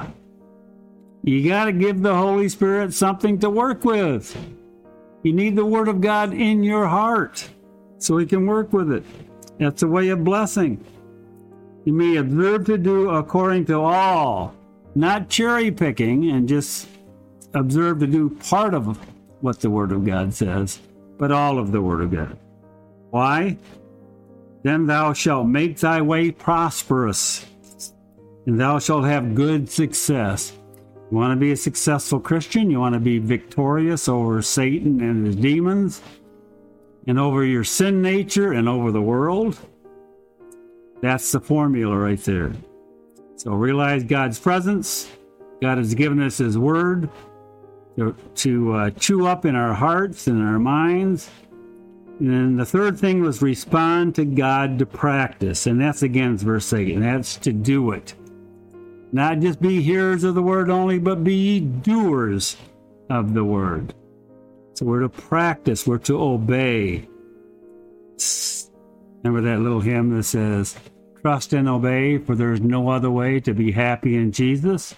You 1.22 1.48
got 1.48 1.66
to 1.66 1.72
give 1.72 2.02
the 2.02 2.14
Holy 2.14 2.48
Spirit 2.48 2.92
something 2.92 3.38
to 3.38 3.48
work 3.48 3.84
with. 3.84 4.36
You 5.22 5.32
need 5.32 5.56
the 5.56 5.64
Word 5.64 5.88
of 5.88 6.00
God 6.00 6.34
in 6.34 6.62
your 6.62 6.86
heart 6.86 7.48
so 7.98 8.18
He 8.18 8.26
can 8.26 8.46
work 8.46 8.72
with 8.72 8.92
it. 8.92 9.04
That's 9.58 9.82
a 9.82 9.88
way 9.88 10.08
of 10.08 10.22
blessing. 10.22 10.84
You 11.84 11.92
may 11.92 12.16
observe 12.16 12.66
to 12.66 12.78
do 12.78 13.10
according 13.10 13.66
to 13.66 13.80
all, 13.80 14.54
not 14.94 15.28
cherry 15.28 15.70
picking 15.70 16.30
and 16.30 16.48
just 16.48 16.88
observe 17.54 18.00
to 18.00 18.06
do 18.06 18.30
part 18.30 18.74
of 18.74 18.98
what 19.40 19.60
the 19.60 19.70
Word 19.70 19.92
of 19.92 20.04
God 20.04 20.34
says, 20.34 20.80
but 21.18 21.30
all 21.30 21.58
of 21.58 21.72
the 21.72 21.80
Word 21.80 22.00
of 22.00 22.10
God. 22.10 22.38
Why? 23.14 23.56
Then 24.64 24.86
thou 24.86 25.12
shalt 25.12 25.46
make 25.46 25.78
thy 25.78 26.02
way 26.02 26.32
prosperous, 26.32 27.46
and 28.44 28.58
thou 28.58 28.80
shalt 28.80 29.04
have 29.04 29.36
good 29.36 29.70
success. 29.70 30.52
You 31.12 31.18
want 31.18 31.30
to 31.30 31.36
be 31.36 31.52
a 31.52 31.56
successful 31.56 32.18
Christian? 32.18 32.72
You 32.72 32.80
want 32.80 32.94
to 32.94 32.98
be 32.98 33.20
victorious 33.20 34.08
over 34.08 34.42
Satan 34.42 35.00
and 35.00 35.24
his 35.24 35.36
demons, 35.36 36.02
and 37.06 37.16
over 37.16 37.44
your 37.44 37.62
sin 37.62 38.02
nature, 38.02 38.54
and 38.54 38.68
over 38.68 38.90
the 38.90 39.00
world? 39.00 39.60
That's 41.00 41.30
the 41.30 41.38
formula 41.38 41.96
right 41.96 42.18
there. 42.18 42.52
So 43.36 43.52
realize 43.52 44.02
God's 44.02 44.40
presence. 44.40 45.08
God 45.62 45.78
has 45.78 45.94
given 45.94 46.20
us 46.20 46.38
His 46.38 46.58
Word 46.58 47.08
to, 47.96 48.16
to 48.34 48.72
uh, 48.72 48.90
chew 48.90 49.24
up 49.24 49.44
in 49.44 49.54
our 49.54 49.72
hearts 49.72 50.26
and 50.26 50.42
our 50.42 50.58
minds. 50.58 51.30
And 52.20 52.58
the 52.58 52.66
third 52.66 52.98
thing 52.98 53.22
was 53.22 53.42
respond 53.42 54.14
to 54.14 54.24
God 54.24 54.78
to 54.78 54.86
practice. 54.86 55.66
And 55.66 55.80
that's 55.80 56.02
again 56.02 56.36
verse 56.36 56.72
8. 56.72 56.94
And 56.94 57.04
that's 57.04 57.36
to 57.38 57.52
do 57.52 57.90
it. 57.90 58.14
Not 59.12 59.40
just 59.40 59.60
be 59.60 59.82
hearers 59.82 60.24
of 60.24 60.34
the 60.34 60.42
word 60.42 60.70
only, 60.70 60.98
but 60.98 61.24
be 61.24 61.60
doers 61.60 62.56
of 63.10 63.34
the 63.34 63.44
word. 63.44 63.94
So 64.74 64.86
we're 64.86 65.00
to 65.00 65.08
practice, 65.08 65.86
we're 65.86 65.98
to 65.98 66.20
obey. 66.20 67.08
Remember 69.22 69.40
that 69.48 69.60
little 69.60 69.80
hymn 69.80 70.16
that 70.16 70.24
says, 70.24 70.76
trust 71.22 71.52
and 71.52 71.68
obey, 71.68 72.18
for 72.18 72.34
there 72.34 72.52
is 72.52 72.60
no 72.60 72.88
other 72.88 73.10
way 73.10 73.40
to 73.40 73.54
be 73.54 73.70
happy 73.72 74.16
in 74.16 74.32
Jesus 74.32 74.94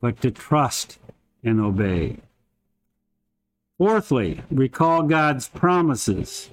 but 0.00 0.20
to 0.20 0.30
trust 0.30 0.98
and 1.42 1.60
obey. 1.60 2.18
Fourthly, 3.84 4.40
recall 4.50 5.02
God's 5.02 5.46
promises. 5.46 6.48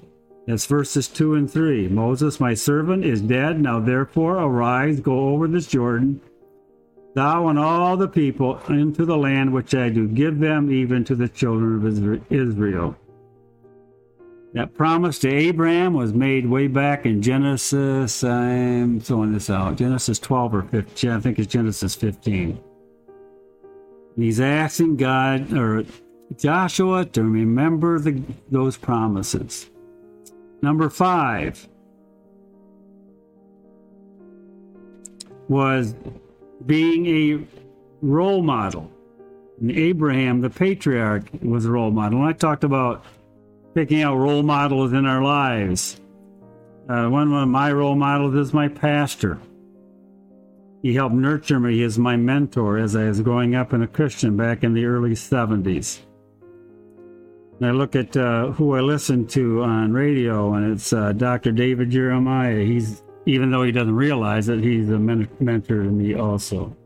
That's 0.46 0.66
verses 0.66 1.08
2 1.08 1.36
and 1.36 1.50
3. 1.50 1.88
Moses, 1.88 2.38
my 2.38 2.52
servant, 2.52 3.06
is 3.06 3.22
dead. 3.22 3.58
Now 3.58 3.80
therefore 3.80 4.36
arise, 4.36 5.00
go 5.00 5.30
over 5.30 5.48
this 5.48 5.66
Jordan, 5.66 6.20
thou 7.14 7.48
and 7.48 7.58
all 7.58 7.96
the 7.96 8.06
people, 8.06 8.60
into 8.68 9.06
the 9.06 9.16
land 9.16 9.50
which 9.50 9.74
I 9.74 9.88
do 9.88 10.08
give 10.08 10.40
them, 10.40 10.70
even 10.70 11.04
to 11.04 11.14
the 11.14 11.26
children 11.26 11.76
of 11.86 12.30
Israel. 12.30 12.94
That 14.52 14.74
promise 14.74 15.18
to 15.20 15.32
Abraham 15.34 15.94
was 15.94 16.12
made 16.12 16.44
way 16.44 16.66
back 16.66 17.06
in 17.06 17.22
Genesis. 17.22 18.22
I'm 18.22 19.00
throwing 19.00 19.32
this 19.32 19.48
out. 19.48 19.76
Genesis 19.76 20.18
12 20.18 20.54
or 20.54 20.62
15. 20.64 21.08
I 21.10 21.18
think 21.18 21.38
it's 21.38 21.50
Genesis 21.50 21.94
15. 21.94 22.60
And 24.16 24.22
he's 24.22 24.38
asking 24.38 24.98
God 24.98 25.50
or 25.54 25.86
Joshua 26.38 27.04
to 27.06 27.22
remember 27.22 27.98
the, 27.98 28.22
those 28.50 28.76
promises. 28.76 29.68
Number 30.62 30.88
five 30.88 31.68
was 35.48 35.94
being 36.64 37.06
a 37.06 37.46
role 38.00 38.42
model. 38.42 38.90
And 39.60 39.70
Abraham, 39.70 40.40
the 40.40 40.50
patriarch, 40.50 41.24
was 41.42 41.66
a 41.66 41.70
role 41.70 41.90
model. 41.90 42.20
And 42.20 42.28
I 42.28 42.32
talked 42.32 42.64
about 42.64 43.04
picking 43.74 44.02
out 44.02 44.16
role 44.16 44.42
models 44.42 44.92
in 44.92 45.06
our 45.06 45.22
lives. 45.22 46.00
Uh, 46.88 47.08
one 47.08 47.32
of 47.32 47.48
my 47.48 47.72
role 47.72 47.94
models 47.94 48.34
is 48.34 48.52
my 48.52 48.68
pastor. 48.68 49.38
He 50.82 50.94
helped 50.94 51.14
nurture 51.14 51.60
me 51.60 51.82
as 51.84 51.96
my 51.96 52.16
mentor 52.16 52.76
as 52.78 52.96
I 52.96 53.04
was 53.04 53.20
growing 53.20 53.54
up 53.54 53.72
in 53.72 53.82
a 53.82 53.86
Christian 53.86 54.36
back 54.36 54.64
in 54.64 54.74
the 54.74 54.84
early 54.84 55.12
70s. 55.12 56.00
And 57.62 57.70
I 57.70 57.74
look 57.74 57.94
at 57.94 58.16
uh, 58.16 58.50
who 58.50 58.74
I 58.74 58.80
listen 58.80 59.24
to 59.28 59.62
on 59.62 59.92
radio, 59.92 60.54
and 60.54 60.72
it's 60.72 60.92
uh, 60.92 61.12
Dr. 61.12 61.52
David 61.52 61.90
Jeremiah. 61.90 62.64
He's 62.64 63.04
even 63.24 63.52
though 63.52 63.62
he 63.62 63.70
doesn't 63.70 63.94
realize 63.94 64.48
it, 64.48 64.64
he's 64.64 64.90
a 64.90 64.98
mentor 64.98 65.84
to 65.84 65.88
me 65.88 66.16
also. 66.16 66.76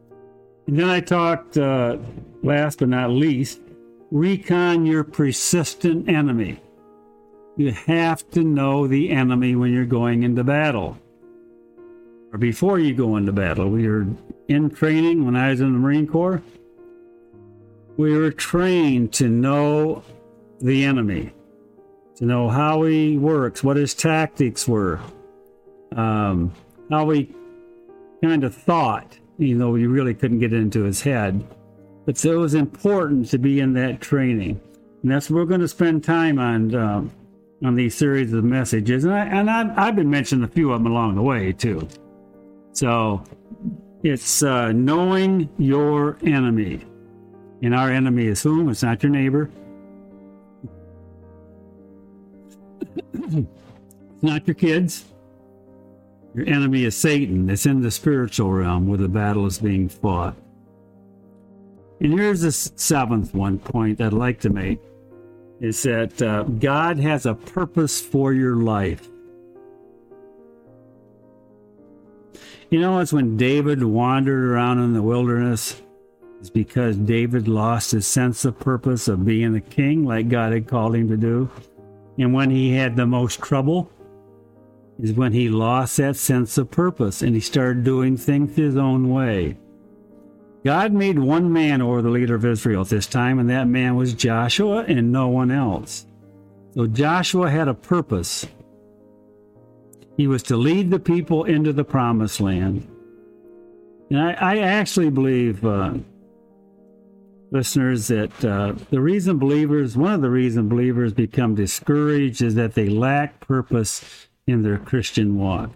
And 0.66 0.78
then 0.78 0.90
I 0.90 1.00
talked, 1.00 1.56
uh, 1.56 1.96
last 2.42 2.80
but 2.80 2.90
not 2.90 3.08
least, 3.08 3.58
recon 4.10 4.84
your 4.84 5.02
persistent 5.02 6.10
enemy. 6.10 6.60
You 7.56 7.72
have 7.72 8.28
to 8.32 8.42
know 8.42 8.86
the 8.86 9.08
enemy 9.08 9.56
when 9.56 9.72
you're 9.72 9.86
going 9.86 10.24
into 10.24 10.44
battle. 10.44 10.98
Or 12.34 12.38
before 12.38 12.78
you 12.80 12.92
go 12.92 13.16
into 13.16 13.32
battle. 13.32 13.70
We 13.70 13.88
were 13.88 14.06
in 14.48 14.68
training 14.68 15.24
when 15.24 15.36
I 15.36 15.48
was 15.52 15.62
in 15.62 15.72
the 15.72 15.78
Marine 15.78 16.06
Corps. 16.06 16.42
We 17.96 18.14
were 18.14 18.30
trained 18.30 19.14
to 19.14 19.30
know 19.30 20.02
the 20.60 20.84
enemy, 20.84 21.32
to 22.16 22.24
know 22.24 22.48
how 22.48 22.82
he 22.82 23.18
works, 23.18 23.62
what 23.62 23.76
his 23.76 23.94
tactics 23.94 24.66
were, 24.66 25.00
um, 25.94 26.52
how 26.90 27.08
he 27.10 27.34
kind 28.22 28.44
of 28.44 28.54
thought, 28.54 29.18
even 29.38 29.58
though 29.58 29.70
we 29.70 29.86
really 29.86 30.14
couldn't 30.14 30.38
get 30.38 30.52
into 30.52 30.82
his 30.82 31.02
head. 31.02 31.46
But 32.06 32.16
so 32.16 32.32
it 32.32 32.36
was 32.36 32.54
important 32.54 33.28
to 33.30 33.38
be 33.38 33.60
in 33.60 33.72
that 33.74 34.00
training. 34.00 34.60
And 35.02 35.10
that's 35.10 35.28
what 35.28 35.36
we're 35.36 35.44
going 35.44 35.60
to 35.60 35.68
spend 35.68 36.04
time 36.04 36.38
on 36.38 36.74
um, 36.74 37.12
on 37.64 37.74
these 37.74 37.94
series 37.94 38.32
of 38.32 38.44
messages, 38.44 39.04
and 39.04 39.14
I 39.14 39.24
and 39.26 39.50
I've, 39.50 39.78
I've 39.78 39.96
been 39.96 40.10
mentioning 40.10 40.44
a 40.44 40.48
few 40.48 40.72
of 40.72 40.82
them 40.82 40.92
along 40.92 41.14
the 41.14 41.22
way 41.22 41.52
too. 41.52 41.88
So 42.72 43.24
it's 44.02 44.42
uh, 44.42 44.72
knowing 44.72 45.48
your 45.58 46.18
enemy, 46.22 46.84
and 47.62 47.74
our 47.74 47.90
enemy 47.90 48.26
is 48.26 48.42
whom? 48.42 48.68
It's 48.68 48.82
not 48.82 49.02
your 49.02 49.10
neighbor. 49.10 49.50
Not 54.22 54.46
your 54.46 54.54
kids. 54.54 55.04
Your 56.34 56.46
enemy 56.46 56.84
is 56.84 56.96
Satan. 56.96 57.48
It's 57.48 57.66
in 57.66 57.80
the 57.80 57.90
spiritual 57.90 58.52
realm 58.52 58.88
where 58.88 58.98
the 58.98 59.08
battle 59.08 59.46
is 59.46 59.58
being 59.58 59.88
fought. 59.88 60.36
And 62.00 62.12
here's 62.12 62.42
the 62.42 62.52
seventh 62.52 63.34
one 63.34 63.58
point 63.58 64.00
I'd 64.00 64.12
like 64.12 64.40
to 64.40 64.50
make 64.50 64.80
is 65.60 65.82
that 65.84 66.20
uh, 66.20 66.42
God 66.42 66.98
has 66.98 67.24
a 67.24 67.34
purpose 67.34 67.98
for 68.00 68.34
your 68.34 68.56
life. 68.56 69.08
You 72.68 72.80
know, 72.80 72.98
it's 72.98 73.12
when 73.12 73.38
David 73.38 73.82
wandered 73.82 74.50
around 74.50 74.80
in 74.80 74.92
the 74.92 75.02
wilderness 75.02 75.80
it's 76.40 76.50
because 76.50 76.96
David 76.96 77.48
lost 77.48 77.92
his 77.92 78.06
sense 78.06 78.44
of 78.44 78.58
purpose 78.58 79.08
of 79.08 79.24
being 79.24 79.56
a 79.56 79.60
king 79.60 80.04
like 80.04 80.28
God 80.28 80.52
had 80.52 80.68
called 80.68 80.94
him 80.94 81.08
to 81.08 81.16
do. 81.16 81.50
And 82.18 82.32
when 82.32 82.50
he 82.50 82.74
had 82.74 82.96
the 82.96 83.06
most 83.06 83.40
trouble, 83.40 83.90
is 84.98 85.12
when 85.12 85.32
he 85.32 85.48
lost 85.48 85.96
that 85.98 86.16
sense 86.16 86.56
of 86.56 86.70
purpose 86.70 87.22
and 87.22 87.34
he 87.34 87.40
started 87.40 87.84
doing 87.84 88.16
things 88.16 88.56
his 88.56 88.76
own 88.76 89.10
way. 89.10 89.56
God 90.64 90.92
made 90.92 91.18
one 91.18 91.52
man 91.52 91.80
over 91.82 92.02
the 92.02 92.10
leader 92.10 92.34
of 92.34 92.44
Israel 92.44 92.80
at 92.80 92.88
this 92.88 93.06
time, 93.06 93.38
and 93.38 93.48
that 93.50 93.68
man 93.68 93.94
was 93.94 94.14
Joshua 94.14 94.84
and 94.88 95.12
no 95.12 95.28
one 95.28 95.50
else. 95.50 96.06
So 96.74 96.86
Joshua 96.86 97.50
had 97.50 97.68
a 97.68 97.74
purpose. 97.74 98.46
He 100.16 100.26
was 100.26 100.42
to 100.44 100.56
lead 100.56 100.90
the 100.90 100.98
people 100.98 101.44
into 101.44 101.72
the 101.72 101.84
promised 101.84 102.40
land. 102.40 102.88
And 104.10 104.20
I, 104.20 104.32
I 104.32 104.58
actually 104.58 105.10
believe, 105.10 105.64
uh, 105.64 105.94
listeners, 107.50 108.08
that 108.08 108.44
uh, 108.44 108.74
the 108.90 109.00
reason 109.00 109.38
believers, 109.38 109.96
one 109.96 110.12
of 110.12 110.22
the 110.22 110.30
reason 110.30 110.68
believers 110.68 111.12
become 111.12 111.54
discouraged 111.54 112.42
is 112.42 112.54
that 112.54 112.74
they 112.74 112.88
lack 112.88 113.40
purpose 113.40 114.28
in 114.46 114.62
their 114.62 114.78
Christian 114.78 115.38
walk. 115.38 115.70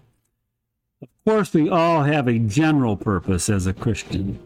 Of 1.02 1.08
course, 1.24 1.52
we 1.54 1.68
all 1.68 2.02
have 2.02 2.28
a 2.28 2.38
general 2.38 2.96
purpose 2.96 3.48
as 3.48 3.66
a 3.66 3.72
Christian. 3.72 4.38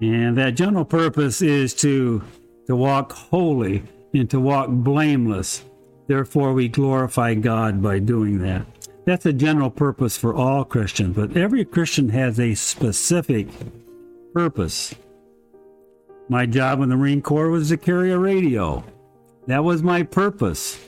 And 0.00 0.36
that 0.36 0.54
general 0.54 0.84
purpose 0.84 1.42
is 1.42 1.74
to, 1.76 2.22
to 2.66 2.76
walk 2.76 3.12
holy 3.12 3.82
and 4.14 4.28
to 4.30 4.40
walk 4.40 4.68
blameless. 4.68 5.64
Therefore, 6.08 6.52
we 6.52 6.68
glorify 6.68 7.34
God 7.34 7.82
by 7.82 7.98
doing 7.98 8.38
that. 8.38 8.66
That's 9.04 9.26
a 9.26 9.32
general 9.32 9.70
purpose 9.70 10.16
for 10.16 10.34
all 10.34 10.64
Christians, 10.64 11.16
but 11.16 11.36
every 11.36 11.64
Christian 11.64 12.08
has 12.10 12.38
a 12.38 12.54
specific 12.54 13.48
purpose. 14.32 14.94
My 16.32 16.46
job 16.46 16.80
in 16.80 16.88
the 16.88 16.96
Marine 16.96 17.20
Corps 17.20 17.50
was 17.50 17.68
to 17.68 17.76
carry 17.76 18.10
a 18.10 18.18
radio. 18.18 18.82
That 19.48 19.64
was 19.64 19.82
my 19.82 20.02
purpose. 20.02 20.80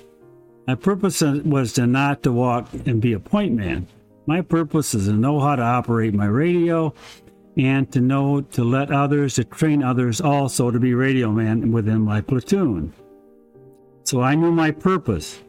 My 0.67 0.75
purpose 0.75 1.21
was 1.21 1.75
to 1.75 1.87
not 1.87 2.23
to 2.23 2.33
walk 2.33 2.73
and 2.87 2.99
be 2.99 3.13
a 3.13 3.21
point 3.21 3.53
man. 3.53 3.87
My 4.27 4.41
purpose 4.41 4.95
is 4.95 5.05
to 5.05 5.13
know 5.13 5.41
how 5.41 5.55
to 5.57 5.63
operate 5.63 6.15
my 6.15 6.25
radio 6.25 6.95
and 7.59 7.93
to 7.93 8.01
know 8.01 8.41
to 8.41 8.65
let 8.65 8.91
others, 8.91 9.35
to 9.35 9.45
train 9.45 9.83
others 9.83 10.19
also 10.19 10.71
to 10.71 10.81
be 10.81 10.95
radio 10.95 11.31
man 11.31 11.73
within 11.73 12.01
my 12.01 12.23
platoon. 12.23 12.95
So 14.05 14.23
I 14.23 14.37
knew 14.37 14.51
my 14.51 14.71
purpose. 14.71 15.41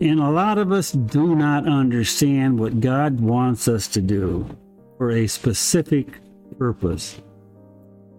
And 0.00 0.20
a 0.20 0.30
lot 0.30 0.58
of 0.58 0.72
us 0.72 0.92
do 0.92 1.36
not 1.36 1.68
understand 1.68 2.58
what 2.58 2.80
God 2.80 3.20
wants 3.20 3.68
us 3.68 3.86
to 3.88 4.00
do 4.00 4.56
for 4.98 5.10
a 5.10 5.26
specific 5.26 6.08
purpose. 6.58 7.20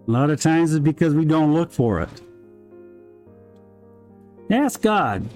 A 0.08 0.10
lot 0.10 0.30
of 0.30 0.40
times 0.40 0.72
it's 0.72 0.82
because 0.82 1.14
we 1.14 1.24
don't 1.24 1.54
look 1.54 1.72
for 1.72 2.00
it. 2.00 2.08
Ask 4.50 4.80
God. 4.80 5.28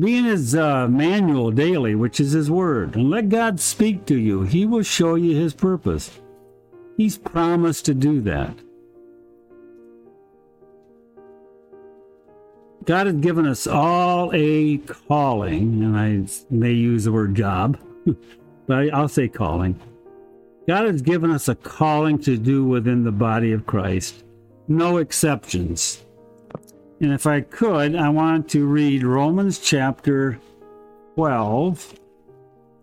Be 0.00 0.16
in 0.16 0.24
His 0.24 0.54
uh, 0.54 0.88
manual 0.88 1.50
daily, 1.50 1.94
which 1.94 2.18
is 2.18 2.32
His 2.32 2.50
Word, 2.50 2.96
and 2.96 3.10
let 3.10 3.28
God 3.28 3.60
speak 3.60 4.06
to 4.06 4.18
you. 4.18 4.42
He 4.42 4.66
will 4.66 4.82
show 4.82 5.14
you 5.14 5.36
His 5.36 5.54
purpose. 5.54 6.10
He's 6.96 7.18
promised 7.18 7.84
to 7.86 7.94
do 7.94 8.20
that. 8.22 8.54
God 12.84 13.06
has 13.06 13.16
given 13.16 13.46
us 13.46 13.66
all 13.66 14.30
a 14.34 14.78
calling, 14.78 15.84
and 15.84 15.96
I 15.96 16.26
may 16.50 16.72
use 16.72 17.04
the 17.04 17.12
word 17.12 17.34
job, 17.34 17.78
but 18.66 18.92
I'll 18.92 19.08
say 19.08 19.28
calling. 19.28 19.78
God 20.66 20.86
has 20.86 21.02
given 21.02 21.30
us 21.30 21.48
a 21.48 21.54
calling 21.54 22.18
to 22.20 22.36
do 22.36 22.64
within 22.64 23.04
the 23.04 23.12
body 23.12 23.52
of 23.52 23.66
Christ, 23.66 24.24
no 24.66 24.96
exceptions. 24.96 26.04
And 27.00 27.12
if 27.12 27.26
I 27.26 27.42
could, 27.42 27.94
I 27.94 28.08
want 28.08 28.48
to 28.50 28.66
read 28.66 29.04
Romans 29.04 29.58
chapter 29.58 30.40
12, 31.14 31.98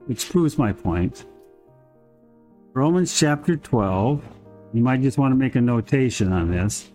which 0.05 0.29
proves 0.29 0.57
my 0.57 0.71
point. 0.71 1.25
Romans 2.73 3.17
chapter 3.17 3.57
12. 3.57 4.23
You 4.73 4.83
might 4.83 5.01
just 5.01 5.17
want 5.17 5.31
to 5.31 5.35
make 5.35 5.55
a 5.55 5.61
notation 5.61 6.31
on 6.31 6.51
this 6.51 6.89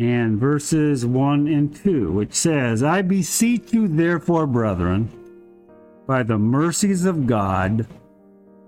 and 0.00 0.38
verses 0.38 1.04
1 1.04 1.48
and 1.48 1.74
2, 1.74 2.12
which 2.12 2.34
says, 2.34 2.82
I 2.82 3.02
beseech 3.02 3.72
you, 3.72 3.88
therefore, 3.88 4.46
brethren, 4.46 5.10
by 6.06 6.22
the 6.22 6.38
mercies 6.38 7.04
of 7.04 7.26
God, 7.26 7.86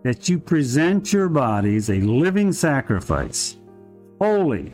that 0.02 0.28
you 0.28 0.38
present 0.38 1.12
your 1.12 1.28
bodies 1.28 1.88
a 1.88 2.00
living 2.00 2.52
sacrifice, 2.52 3.56
holy, 4.20 4.72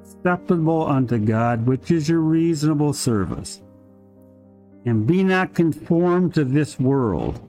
acceptable 0.00 0.86
unto 0.86 1.18
God, 1.18 1.66
which 1.66 1.90
is 1.90 2.08
your 2.08 2.20
reasonable 2.20 2.92
service. 2.92 3.60
And 4.86 5.06
be 5.06 5.22
not 5.22 5.54
conformed 5.54 6.34
to 6.34 6.44
this 6.44 6.80
world, 6.80 7.46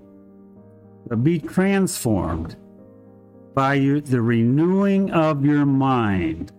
but 1.07 1.23
be 1.23 1.39
transformed 1.39 2.57
by 3.53 3.77
the 3.77 4.21
renewing 4.21 5.11
of 5.11 5.45
your 5.45 5.65
mind 5.65 6.51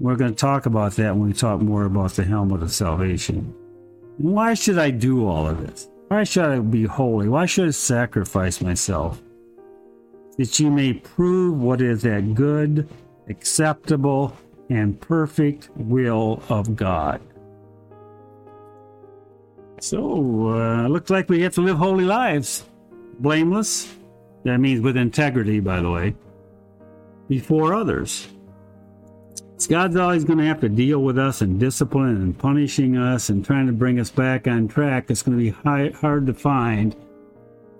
we're 0.00 0.16
going 0.16 0.32
to 0.32 0.36
talk 0.36 0.66
about 0.66 0.92
that 0.96 1.16
when 1.16 1.28
we 1.28 1.32
talk 1.32 1.60
more 1.60 1.84
about 1.84 2.12
the 2.12 2.24
helmet 2.24 2.62
of 2.62 2.72
salvation. 2.72 3.54
Why 4.18 4.54
should 4.54 4.78
I 4.78 4.90
do 4.90 5.26
all 5.26 5.48
of 5.48 5.66
this? 5.66 5.88
Why 6.08 6.24
should 6.24 6.44
I 6.44 6.58
be 6.58 6.84
holy? 6.84 7.28
Why 7.28 7.46
should 7.46 7.68
I 7.68 7.70
sacrifice 7.70 8.60
myself? 8.60 9.22
That 10.38 10.58
you 10.58 10.70
may 10.70 10.94
prove 10.94 11.60
what 11.60 11.80
is 11.80 12.02
that 12.02 12.34
good, 12.34 12.88
acceptable, 13.28 14.36
and 14.68 15.00
perfect 15.00 15.70
will 15.76 16.42
of 16.48 16.76
God. 16.76 17.20
So, 19.80 20.48
uh, 20.48 20.88
looks 20.88 21.10
like 21.10 21.28
we 21.28 21.42
have 21.42 21.54
to 21.54 21.60
live 21.60 21.76
holy 21.76 22.04
lives. 22.04 22.64
Blameless. 23.18 23.94
That 24.44 24.58
means 24.58 24.80
with 24.80 24.96
integrity, 24.96 25.60
by 25.60 25.80
the 25.80 25.90
way. 25.90 26.14
Before 27.28 27.74
others. 27.74 28.28
God's 29.66 29.96
always 29.96 30.24
going 30.24 30.38
to 30.38 30.46
have 30.46 30.60
to 30.60 30.68
deal 30.68 31.00
with 31.00 31.18
us 31.18 31.40
and 31.40 31.60
discipline 31.60 32.16
and 32.16 32.38
punishing 32.38 32.96
us 32.96 33.28
and 33.28 33.44
trying 33.44 33.66
to 33.66 33.72
bring 33.72 34.00
us 34.00 34.10
back 34.10 34.46
on 34.46 34.68
track. 34.68 35.10
It's 35.10 35.22
going 35.22 35.38
to 35.38 35.44
be 35.44 35.50
high, 35.50 35.90
hard 36.00 36.26
to 36.26 36.34
find 36.34 36.96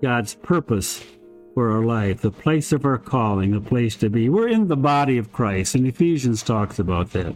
God's 0.02 0.34
purpose 0.34 1.04
for 1.54 1.70
our 1.70 1.82
life, 1.82 2.20
the 2.20 2.30
place 2.30 2.72
of 2.72 2.84
our 2.84 2.98
calling, 2.98 3.52
the 3.52 3.60
place 3.60 3.96
to 3.96 4.10
be. 4.10 4.28
We're 4.28 4.48
in 4.48 4.68
the 4.68 4.76
body 4.76 5.18
of 5.18 5.32
Christ, 5.32 5.74
and 5.74 5.86
Ephesians 5.86 6.42
talks 6.42 6.78
about 6.78 7.12
that. 7.12 7.34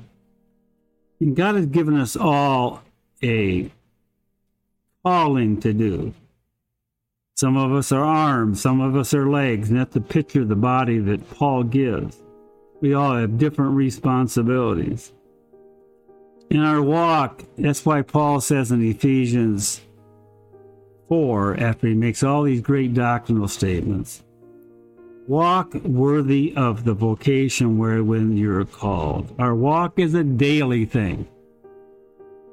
And 1.21 1.35
God 1.35 1.55
has 1.55 1.67
given 1.67 1.97
us 1.97 2.17
all 2.17 2.83
a 3.23 3.71
calling 5.05 5.61
to 5.61 5.73
do. 5.73 6.15
Some 7.37 7.57
of 7.57 7.73
us 7.73 7.93
are 7.93 8.05
arms, 8.05 8.61
some 8.61 8.81
of 8.81 8.97
us 8.97 9.15
are 9.15 9.29
legs, 9.29 9.71
and 9.71 9.79
that's 9.79 9.95
the 9.95 10.01
picture 10.01 10.43
of 10.43 10.49
the 10.49 10.57
body 10.57 10.99
that 10.99 11.31
Paul 11.31 11.63
gives. 11.63 12.21
We 12.81 12.95
all 12.95 13.17
have 13.17 13.39
different 13.39 13.75
responsibilities. 13.75 15.13
In 16.51 16.61
our 16.61 16.81
walk, 16.81 17.45
that's 17.59 17.85
why 17.85 18.03
Paul 18.03 18.41
says 18.41 18.71
in 18.71 18.83
Ephesians 18.83 19.83
4, 21.09 21.59
after 21.59 21.89
he 21.89 21.95
makes 21.95 22.23
all 22.23 22.45
these 22.45 22.61
great 22.61 22.95
doctrinal 22.95 23.49
statements, 23.49 24.23
walk 25.27 25.75
worthy 25.75 26.55
of 26.57 26.85
the 26.85 26.95
vocation 26.95 27.79
wherein 27.79 28.37
you're 28.37 28.65
called. 28.65 29.35
Our 29.39 29.55
walk 29.55 29.99
is 29.99 30.15
a 30.15 30.25
daily 30.25 30.87
thing. 30.87 31.29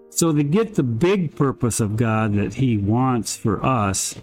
So, 0.09 0.33
to 0.33 0.43
get 0.43 0.75
the 0.75 0.83
big 0.83 1.35
purpose 1.35 1.79
of 1.79 1.97
God 1.97 2.35
that 2.35 2.53
He 2.53 2.77
wants 2.77 3.35
for 3.35 3.65
us, 3.65 4.15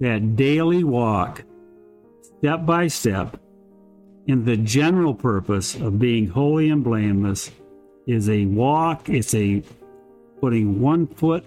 that 0.00 0.34
daily 0.34 0.82
walk, 0.82 1.44
step 2.38 2.66
by 2.66 2.88
step, 2.88 3.40
and 4.28 4.44
the 4.44 4.56
general 4.56 5.14
purpose 5.14 5.74
of 5.76 5.98
being 5.98 6.28
holy 6.28 6.70
and 6.70 6.84
blameless 6.84 7.50
is 8.06 8.28
a 8.28 8.46
walk, 8.46 9.08
it's 9.08 9.34
a 9.34 9.62
putting 10.40 10.80
one 10.80 11.06
foot 11.06 11.44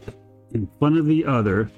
in 0.54 0.70
front 0.80 0.98
of 0.98 1.06
the 1.06 1.26
other, 1.26 1.70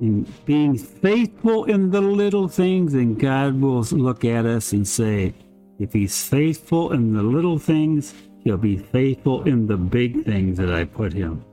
and 0.00 0.26
being 0.46 0.78
faithful 0.78 1.64
in 1.64 1.90
the 1.90 2.00
little 2.00 2.48
things, 2.48 2.94
and 2.94 3.18
God 3.18 3.60
will 3.60 3.82
look 3.82 4.24
at 4.24 4.46
us 4.46 4.72
and 4.72 4.86
say, 4.86 5.34
if 5.78 5.92
He's 5.92 6.26
faithful 6.26 6.92
in 6.92 7.12
the 7.12 7.22
little 7.22 7.58
things, 7.58 8.14
He'll 8.44 8.56
be 8.56 8.78
faithful 8.78 9.42
in 9.42 9.66
the 9.66 9.76
big 9.76 10.24
things 10.24 10.56
that 10.58 10.72
I 10.72 10.84
put 10.84 11.12
Him. 11.12 11.44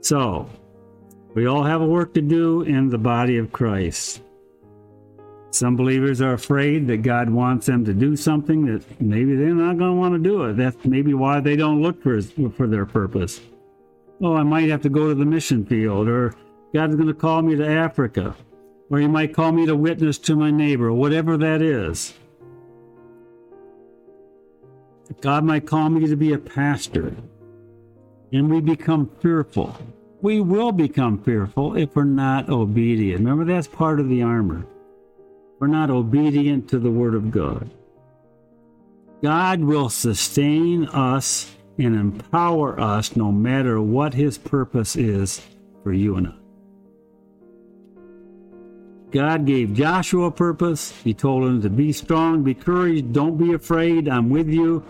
So, 0.00 0.48
we 1.34 1.46
all 1.46 1.64
have 1.64 1.80
a 1.80 1.86
work 1.86 2.14
to 2.14 2.20
do 2.20 2.62
in 2.62 2.88
the 2.88 2.98
body 2.98 3.38
of 3.38 3.52
Christ. 3.52 4.22
Some 5.50 5.76
believers 5.76 6.20
are 6.20 6.34
afraid 6.34 6.86
that 6.88 6.98
God 6.98 7.30
wants 7.30 7.66
them 7.66 7.84
to 7.86 7.94
do 7.94 8.16
something 8.16 8.66
that 8.66 9.00
maybe 9.00 9.34
they're 9.34 9.54
not 9.54 9.78
going 9.78 9.92
to 9.92 9.98
want 9.98 10.14
to 10.14 10.18
do 10.18 10.44
it. 10.44 10.56
That's 10.56 10.76
maybe 10.84 11.14
why 11.14 11.40
they 11.40 11.56
don't 11.56 11.82
look 11.82 12.02
for, 12.02 12.20
for 12.50 12.66
their 12.66 12.84
purpose. 12.84 13.40
Oh, 14.20 14.36
I 14.36 14.42
might 14.42 14.68
have 14.68 14.82
to 14.82 14.88
go 14.88 15.08
to 15.08 15.14
the 15.14 15.24
mission 15.24 15.64
field, 15.64 16.08
or 16.08 16.34
God's 16.74 16.96
going 16.96 17.08
to 17.08 17.14
call 17.14 17.40
me 17.40 17.56
to 17.56 17.66
Africa, 17.66 18.36
or 18.90 18.98
He 18.98 19.06
might 19.06 19.34
call 19.34 19.52
me 19.52 19.64
to 19.66 19.74
witness 19.74 20.18
to 20.18 20.36
my 20.36 20.50
neighbor, 20.50 20.92
whatever 20.92 21.36
that 21.38 21.62
is. 21.62 22.14
God 25.22 25.44
might 25.44 25.66
call 25.66 25.88
me 25.88 26.06
to 26.06 26.16
be 26.16 26.34
a 26.34 26.38
pastor, 26.38 27.14
and 28.32 28.50
we 28.50 28.60
become 28.60 29.10
fearful. 29.20 29.74
We 30.20 30.40
will 30.40 30.72
become 30.72 31.22
fearful 31.22 31.76
if 31.76 31.96
we're 31.96 32.04
not 32.04 32.50
obedient. 32.50 33.20
Remember, 33.20 33.44
that's 33.44 33.68
part 33.68 34.00
of 34.00 34.08
the 34.08 34.22
armor. 34.22 34.66
We're 35.58 35.66
not 35.66 35.90
obedient 35.90 36.68
to 36.70 36.78
the 36.78 36.90
Word 36.90 37.14
of 37.14 37.30
God. 37.30 37.70
God 39.22 39.60
will 39.60 39.88
sustain 39.88 40.86
us 40.86 41.54
and 41.78 41.96
empower 41.96 42.78
us 42.78 43.16
no 43.16 43.32
matter 43.32 43.80
what 43.80 44.14
His 44.14 44.38
purpose 44.38 44.94
is 44.96 45.42
for 45.82 45.92
you 45.92 46.16
and 46.16 46.28
I. 46.28 46.34
God 49.10 49.46
gave 49.46 49.72
Joshua 49.72 50.26
a 50.26 50.30
purpose. 50.30 50.92
He 51.02 51.14
told 51.14 51.44
him 51.44 51.62
to 51.62 51.70
be 51.70 51.92
strong, 51.92 52.42
be 52.44 52.54
courage, 52.54 53.10
don't 53.12 53.38
be 53.38 53.54
afraid. 53.54 54.06
I'm 54.08 54.28
with 54.28 54.48
you. 54.48 54.84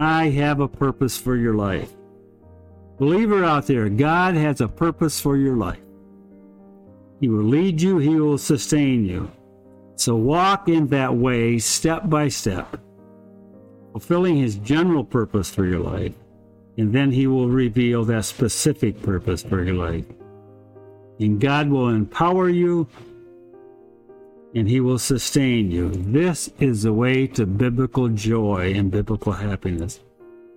I 0.00 0.28
have 0.30 0.58
a 0.58 0.66
purpose 0.66 1.16
for 1.16 1.36
your 1.36 1.54
life. 1.54 1.92
Believer 2.98 3.44
out 3.44 3.66
there, 3.66 3.88
God 3.88 4.34
has 4.34 4.60
a 4.60 4.68
purpose 4.68 5.20
for 5.20 5.36
your 5.36 5.56
life. 5.56 5.80
He 7.20 7.28
will 7.28 7.44
lead 7.44 7.80
you, 7.80 7.98
He 7.98 8.16
will 8.16 8.38
sustain 8.38 9.04
you. 9.04 9.30
So 10.04 10.16
walk 10.16 10.68
in 10.68 10.88
that 10.88 11.16
way 11.16 11.56
step 11.56 12.10
by 12.10 12.28
step, 12.28 12.78
fulfilling 13.92 14.36
His 14.36 14.56
general 14.56 15.02
purpose 15.02 15.48
for 15.48 15.64
your 15.64 15.78
life, 15.78 16.12
and 16.76 16.92
then 16.92 17.10
He 17.10 17.26
will 17.26 17.48
reveal 17.48 18.04
that 18.04 18.26
specific 18.26 19.00
purpose 19.00 19.42
for 19.42 19.64
your 19.64 19.76
life. 19.76 20.04
And 21.20 21.40
God 21.40 21.70
will 21.70 21.88
empower 21.88 22.50
you 22.50 22.86
and 24.54 24.68
He 24.68 24.78
will 24.78 24.98
sustain 24.98 25.70
you. 25.70 25.88
This 25.88 26.50
is 26.60 26.82
the 26.82 26.92
way 26.92 27.26
to 27.28 27.46
biblical 27.46 28.10
joy 28.10 28.74
and 28.74 28.90
biblical 28.90 29.32
happiness. 29.32 30.00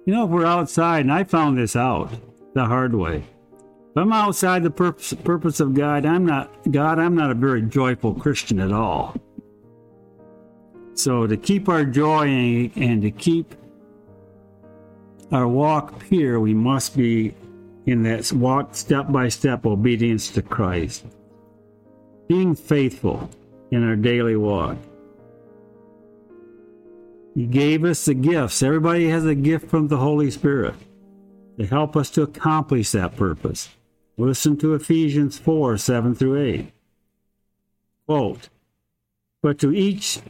You 0.06 0.14
know, 0.14 0.26
if 0.26 0.30
we're 0.30 0.46
outside, 0.46 1.06
and 1.06 1.14
I 1.14 1.24
found 1.24 1.58
this 1.58 1.78
out 1.78 2.12
the 2.54 2.66
hard 2.66 2.94
way. 2.94 3.24
If 3.92 3.96
I'm 3.96 4.12
outside 4.12 4.64
the 4.64 4.72
purpose, 4.72 5.14
purpose 5.14 5.62
of 5.62 5.74
God, 5.74 6.06
I'm 6.06 6.26
not 6.26 6.52
God. 6.70 7.00
I'm 7.00 7.16
not 7.16 7.32
a 7.32 7.34
very 7.34 7.62
joyful 7.62 8.14
Christian 8.14 8.60
at 8.60 8.74
all. 8.74 9.16
So 10.98 11.28
to 11.28 11.38
keep 11.38 11.70
our 11.70 11.86
joy 11.86 12.72
and, 12.76 13.04
to 13.04 13.12
keep 13.12 13.54
our 15.32 15.48
walk 15.48 16.00
pure, 16.00 16.40
we 16.40 16.56
must 16.56 16.98
be 16.98 17.36
in 17.86 18.02
that 18.04 18.32
walk 18.34 18.74
step 18.74 19.12
by 19.12 19.30
step 19.30 19.68
obedience 19.68 20.32
to 20.32 20.42
Christ, 20.42 21.06
being 22.28 22.56
faithful 22.56 23.30
in 23.70 23.88
our 23.88 23.96
daily 23.96 24.36
walk. 24.36 24.78
He 27.36 27.46
gave 27.46 27.86
us 27.86 28.04
the 28.06 28.16
gifts. 28.16 28.64
Everybody 28.64 29.08
has 29.10 29.24
a 29.24 29.36
gift 29.36 29.70
from 29.70 29.90
the 29.90 29.98
Holy 29.98 30.32
Spirit 30.32 30.74
to 31.60 31.68
help 31.68 31.96
us 31.96 32.10
to 32.12 32.24
accomplish 32.24 32.90
that 32.92 33.16
purpose. 33.16 33.70
Listen 34.18 34.58
to 34.58 34.74
Ephesians 34.74 35.38
4 35.38 35.78
7 35.78 36.16
through 36.16 36.44
8. 36.44 36.72
Quote, 38.08 38.50
But 39.44 39.60
to 39.60 39.72
each 39.72 40.22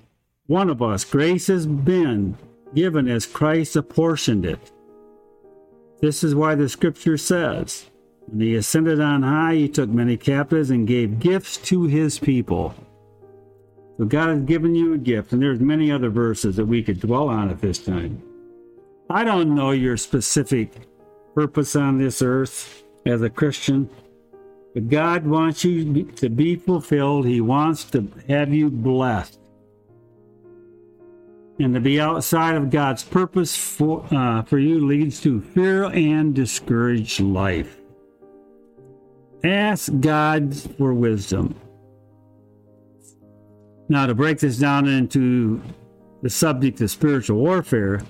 one 0.47 0.69
of 0.69 0.81
us, 0.81 1.03
grace 1.03 1.47
has 1.47 1.65
been 1.65 2.37
given 2.73 3.07
as 3.07 3.25
Christ 3.25 3.75
apportioned 3.75 4.45
it. 4.45 4.71
This 6.01 6.23
is 6.23 6.35
why 6.35 6.55
the 6.55 6.69
scripture 6.69 7.17
says, 7.17 7.85
When 8.27 8.41
he 8.41 8.55
ascended 8.55 9.01
on 9.01 9.23
high, 9.23 9.55
he 9.55 9.69
took 9.69 9.89
many 9.89 10.15
captives 10.15 10.69
and 10.69 10.87
gave 10.87 11.19
gifts 11.19 11.57
to 11.57 11.83
his 11.83 12.17
people. 12.17 12.73
So 13.97 14.05
God 14.05 14.29
has 14.29 14.41
given 14.43 14.75
you 14.75 14.93
a 14.93 14.97
gift, 14.97 15.33
and 15.33 15.41
there's 15.41 15.59
many 15.59 15.91
other 15.91 16.09
verses 16.09 16.55
that 16.55 16.65
we 16.65 16.83
could 16.83 16.99
dwell 16.99 17.29
on 17.29 17.49
at 17.49 17.59
this 17.59 17.79
time. 17.79 18.21
I 19.09 19.23
don't 19.23 19.55
know 19.55 19.71
your 19.71 19.97
specific 19.97 20.71
purpose 21.33 21.75
on 21.75 21.97
this 21.97 22.21
earth 22.21 22.83
as 23.05 23.21
a 23.21 23.29
Christian, 23.29 23.89
but 24.73 24.89
God 24.89 25.25
wants 25.25 25.63
you 25.63 26.03
to 26.03 26.29
be 26.29 26.55
fulfilled. 26.55 27.25
He 27.25 27.41
wants 27.41 27.85
to 27.85 28.07
have 28.27 28.53
you 28.53 28.69
blessed. 28.69 29.39
And 31.59 31.73
to 31.73 31.79
be 31.79 31.99
outside 31.99 32.55
of 32.55 32.69
God's 32.69 33.03
purpose 33.03 33.55
for, 33.57 34.05
uh, 34.13 34.43
for 34.43 34.59
you 34.59 34.85
leads 34.85 35.19
to 35.21 35.41
fear 35.41 35.85
and 35.85 36.35
discouraged 36.35 37.19
life. 37.19 37.77
Ask 39.43 39.91
God 39.99 40.55
for 40.77 40.93
wisdom. 40.93 41.55
Now, 43.89 44.05
to 44.05 44.13
break 44.13 44.39
this 44.39 44.57
down 44.57 44.87
into 44.87 45.61
the 46.21 46.29
subject 46.29 46.81
of 46.81 46.91
spiritual 46.91 47.37
warfare, 47.37 48.01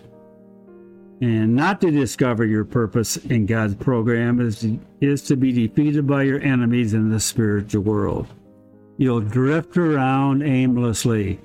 and 1.22 1.56
not 1.56 1.82
to 1.82 1.92
discover 1.92 2.46
your 2.46 2.66
purpose 2.66 3.18
in 3.18 3.46
God's 3.46 3.76
program 3.76 4.40
is 4.40 4.66
is 5.02 5.22
to 5.24 5.36
be 5.36 5.52
defeated 5.52 6.06
by 6.06 6.24
your 6.24 6.40
enemies 6.42 6.94
in 6.94 7.10
the 7.10 7.20
spiritual 7.20 7.84
world. 7.84 8.28
You'll 8.98 9.22
drift 9.22 9.78
around 9.78 10.42
aimlessly, 10.42 11.40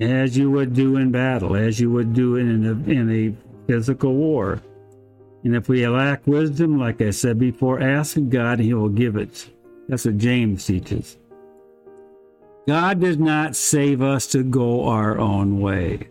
as 0.00 0.36
you 0.36 0.50
would 0.50 0.74
do 0.74 0.96
in 0.96 1.10
battle, 1.10 1.56
as 1.56 1.80
you 1.80 1.90
would 1.90 2.12
do 2.12 2.36
in 2.36 2.66
a, 2.66 2.90
in 2.90 3.10
a 3.10 3.66
physical 3.66 4.14
war. 4.14 4.62
And 5.44 5.54
if 5.54 5.68
we 5.68 5.86
lack 5.86 6.26
wisdom, 6.26 6.78
like 6.78 7.00
I 7.00 7.10
said 7.10 7.38
before, 7.38 7.80
ask 7.80 8.16
God, 8.28 8.58
He 8.58 8.74
will 8.74 8.88
give 8.88 9.16
it. 9.16 9.48
That's 9.88 10.04
what 10.04 10.18
James 10.18 10.66
teaches. 10.66 11.16
God 12.66 13.00
does 13.00 13.16
not 13.16 13.54
save 13.54 14.02
us 14.02 14.26
to 14.28 14.42
go 14.42 14.88
our 14.88 15.18
own 15.18 15.60
way. 15.60 16.08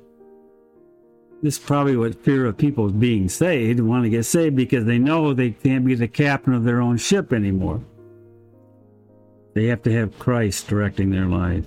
This 1.43 1.57
is 1.57 1.63
probably 1.63 1.97
what 1.97 2.23
fear 2.23 2.45
of 2.45 2.57
people 2.57 2.89
being 2.89 3.27
saved 3.27 3.79
want 3.81 4.03
to 4.05 4.09
get 4.09 4.23
saved 4.23 4.55
because 4.55 4.85
they 4.85 4.97
know 4.97 5.33
they 5.33 5.51
can't 5.51 5.85
be 5.85 5.95
the 5.95 6.07
captain 6.07 6.53
of 6.53 6.63
their 6.63 6.81
own 6.81 6.97
ship 6.97 7.33
anymore. 7.33 7.83
They 9.53 9.65
have 9.65 9.83
to 9.83 9.91
have 9.91 10.17
Christ 10.17 10.67
directing 10.67 11.09
their 11.09 11.25
life. 11.25 11.65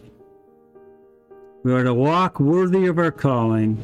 We 1.69 1.75
are 1.75 1.85
to 1.85 1.93
walk 1.93 2.41
worthy 2.41 2.87
of 2.87 2.99
our 2.99 3.11
calling. 3.11 3.77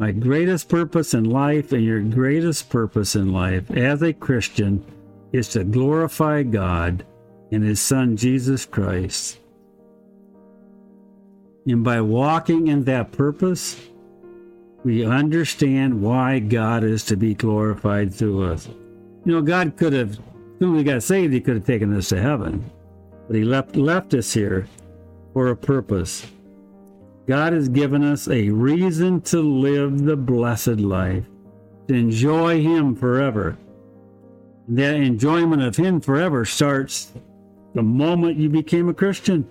My 0.00 0.10
greatest 0.10 0.68
purpose 0.68 1.14
in 1.14 1.22
life 1.22 1.70
and 1.70 1.84
your 1.84 2.00
greatest 2.00 2.68
purpose 2.68 3.14
in 3.14 3.32
life 3.32 3.70
as 3.70 4.02
a 4.02 4.12
Christian 4.12 4.84
is 5.30 5.48
to 5.50 5.62
glorify 5.62 6.42
God 6.42 7.06
and 7.52 7.62
His 7.62 7.80
Son 7.80 8.16
Jesus 8.16 8.66
Christ. 8.66 9.38
And 11.64 11.84
by 11.84 12.00
walking 12.00 12.66
in 12.66 12.82
that 12.86 13.12
purpose, 13.12 13.80
we 14.82 15.06
understand 15.06 16.02
why 16.02 16.40
God 16.40 16.82
is 16.82 17.04
to 17.04 17.16
be 17.16 17.34
glorified 17.34 18.12
through 18.12 18.50
us. 18.50 18.66
You 19.24 19.34
know, 19.34 19.42
God 19.42 19.76
could 19.76 19.92
have, 19.92 20.16
when 20.58 20.72
we 20.72 20.82
got 20.82 21.04
saved, 21.04 21.32
He 21.32 21.40
could 21.40 21.54
have 21.54 21.66
taken 21.66 21.96
us 21.96 22.08
to 22.08 22.20
heaven, 22.20 22.68
but 23.28 23.36
He 23.36 23.44
left, 23.44 23.76
left 23.76 24.12
us 24.14 24.32
here 24.32 24.66
for 25.32 25.50
a 25.50 25.56
purpose. 25.56 26.26
God 27.28 27.52
has 27.52 27.68
given 27.68 28.02
us 28.02 28.26
a 28.26 28.48
reason 28.48 29.20
to 29.20 29.40
live 29.40 30.04
the 30.04 30.16
blessed 30.16 30.80
life, 30.80 31.24
to 31.86 31.94
enjoy 31.94 32.62
Him 32.62 32.96
forever. 32.96 33.58
That 34.66 34.94
enjoyment 34.94 35.62
of 35.62 35.76
Him 35.76 36.00
forever 36.00 36.46
starts 36.46 37.12
the 37.74 37.82
moment 37.82 38.38
you 38.38 38.48
became 38.48 38.88
a 38.88 38.94
Christian 38.94 39.46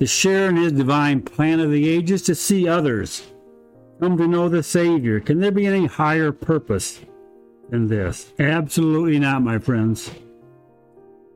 to 0.00 0.06
share 0.06 0.48
in 0.48 0.56
his 0.56 0.72
divine 0.72 1.22
plan 1.22 1.60
of 1.60 1.70
the 1.70 1.88
ages, 1.88 2.22
to 2.22 2.34
see 2.34 2.66
others 2.66 3.22
come 4.00 4.16
to 4.16 4.26
know 4.26 4.48
the 4.48 4.62
Savior. 4.62 5.20
Can 5.20 5.40
there 5.40 5.52
be 5.52 5.66
any 5.66 5.86
higher 5.86 6.32
purpose 6.32 7.00
than 7.70 7.86
this? 7.86 8.32
Absolutely 8.38 9.18
not, 9.18 9.42
my 9.42 9.58
friends. 9.58 10.10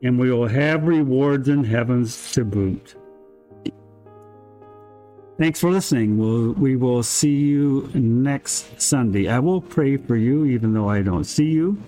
And 0.03 0.19
we 0.19 0.31
will 0.31 0.47
have 0.47 0.83
rewards 0.83 1.47
in 1.47 1.63
heavens 1.63 2.31
to 2.33 2.43
boot. 2.43 2.95
Thanks 5.39 5.61
for 5.61 5.71
listening. 5.71 6.17
We'll, 6.17 6.51
we 6.51 6.75
will 6.75 7.01
see 7.01 7.33
you 7.33 7.89
next 7.93 8.81
Sunday. 8.81 9.29
I 9.29 9.39
will 9.39 9.61
pray 9.61 9.95
for 9.95 10.17
you, 10.17 10.43
even 10.43 10.73
though 10.73 10.89
I 10.89 11.01
don't 11.01 11.23
see 11.23 11.45
you, 11.45 11.81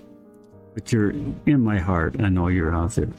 but 0.72 0.90
you're 0.90 1.10
in 1.10 1.60
my 1.60 1.78
heart. 1.78 2.18
I 2.18 2.30
know 2.30 2.48
you're 2.48 2.74
out 2.74 2.92
there. 2.92 3.10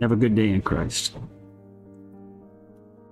Have 0.00 0.10
a 0.10 0.16
good 0.16 0.34
day 0.34 0.48
in 0.48 0.60
Christ. 0.60 1.16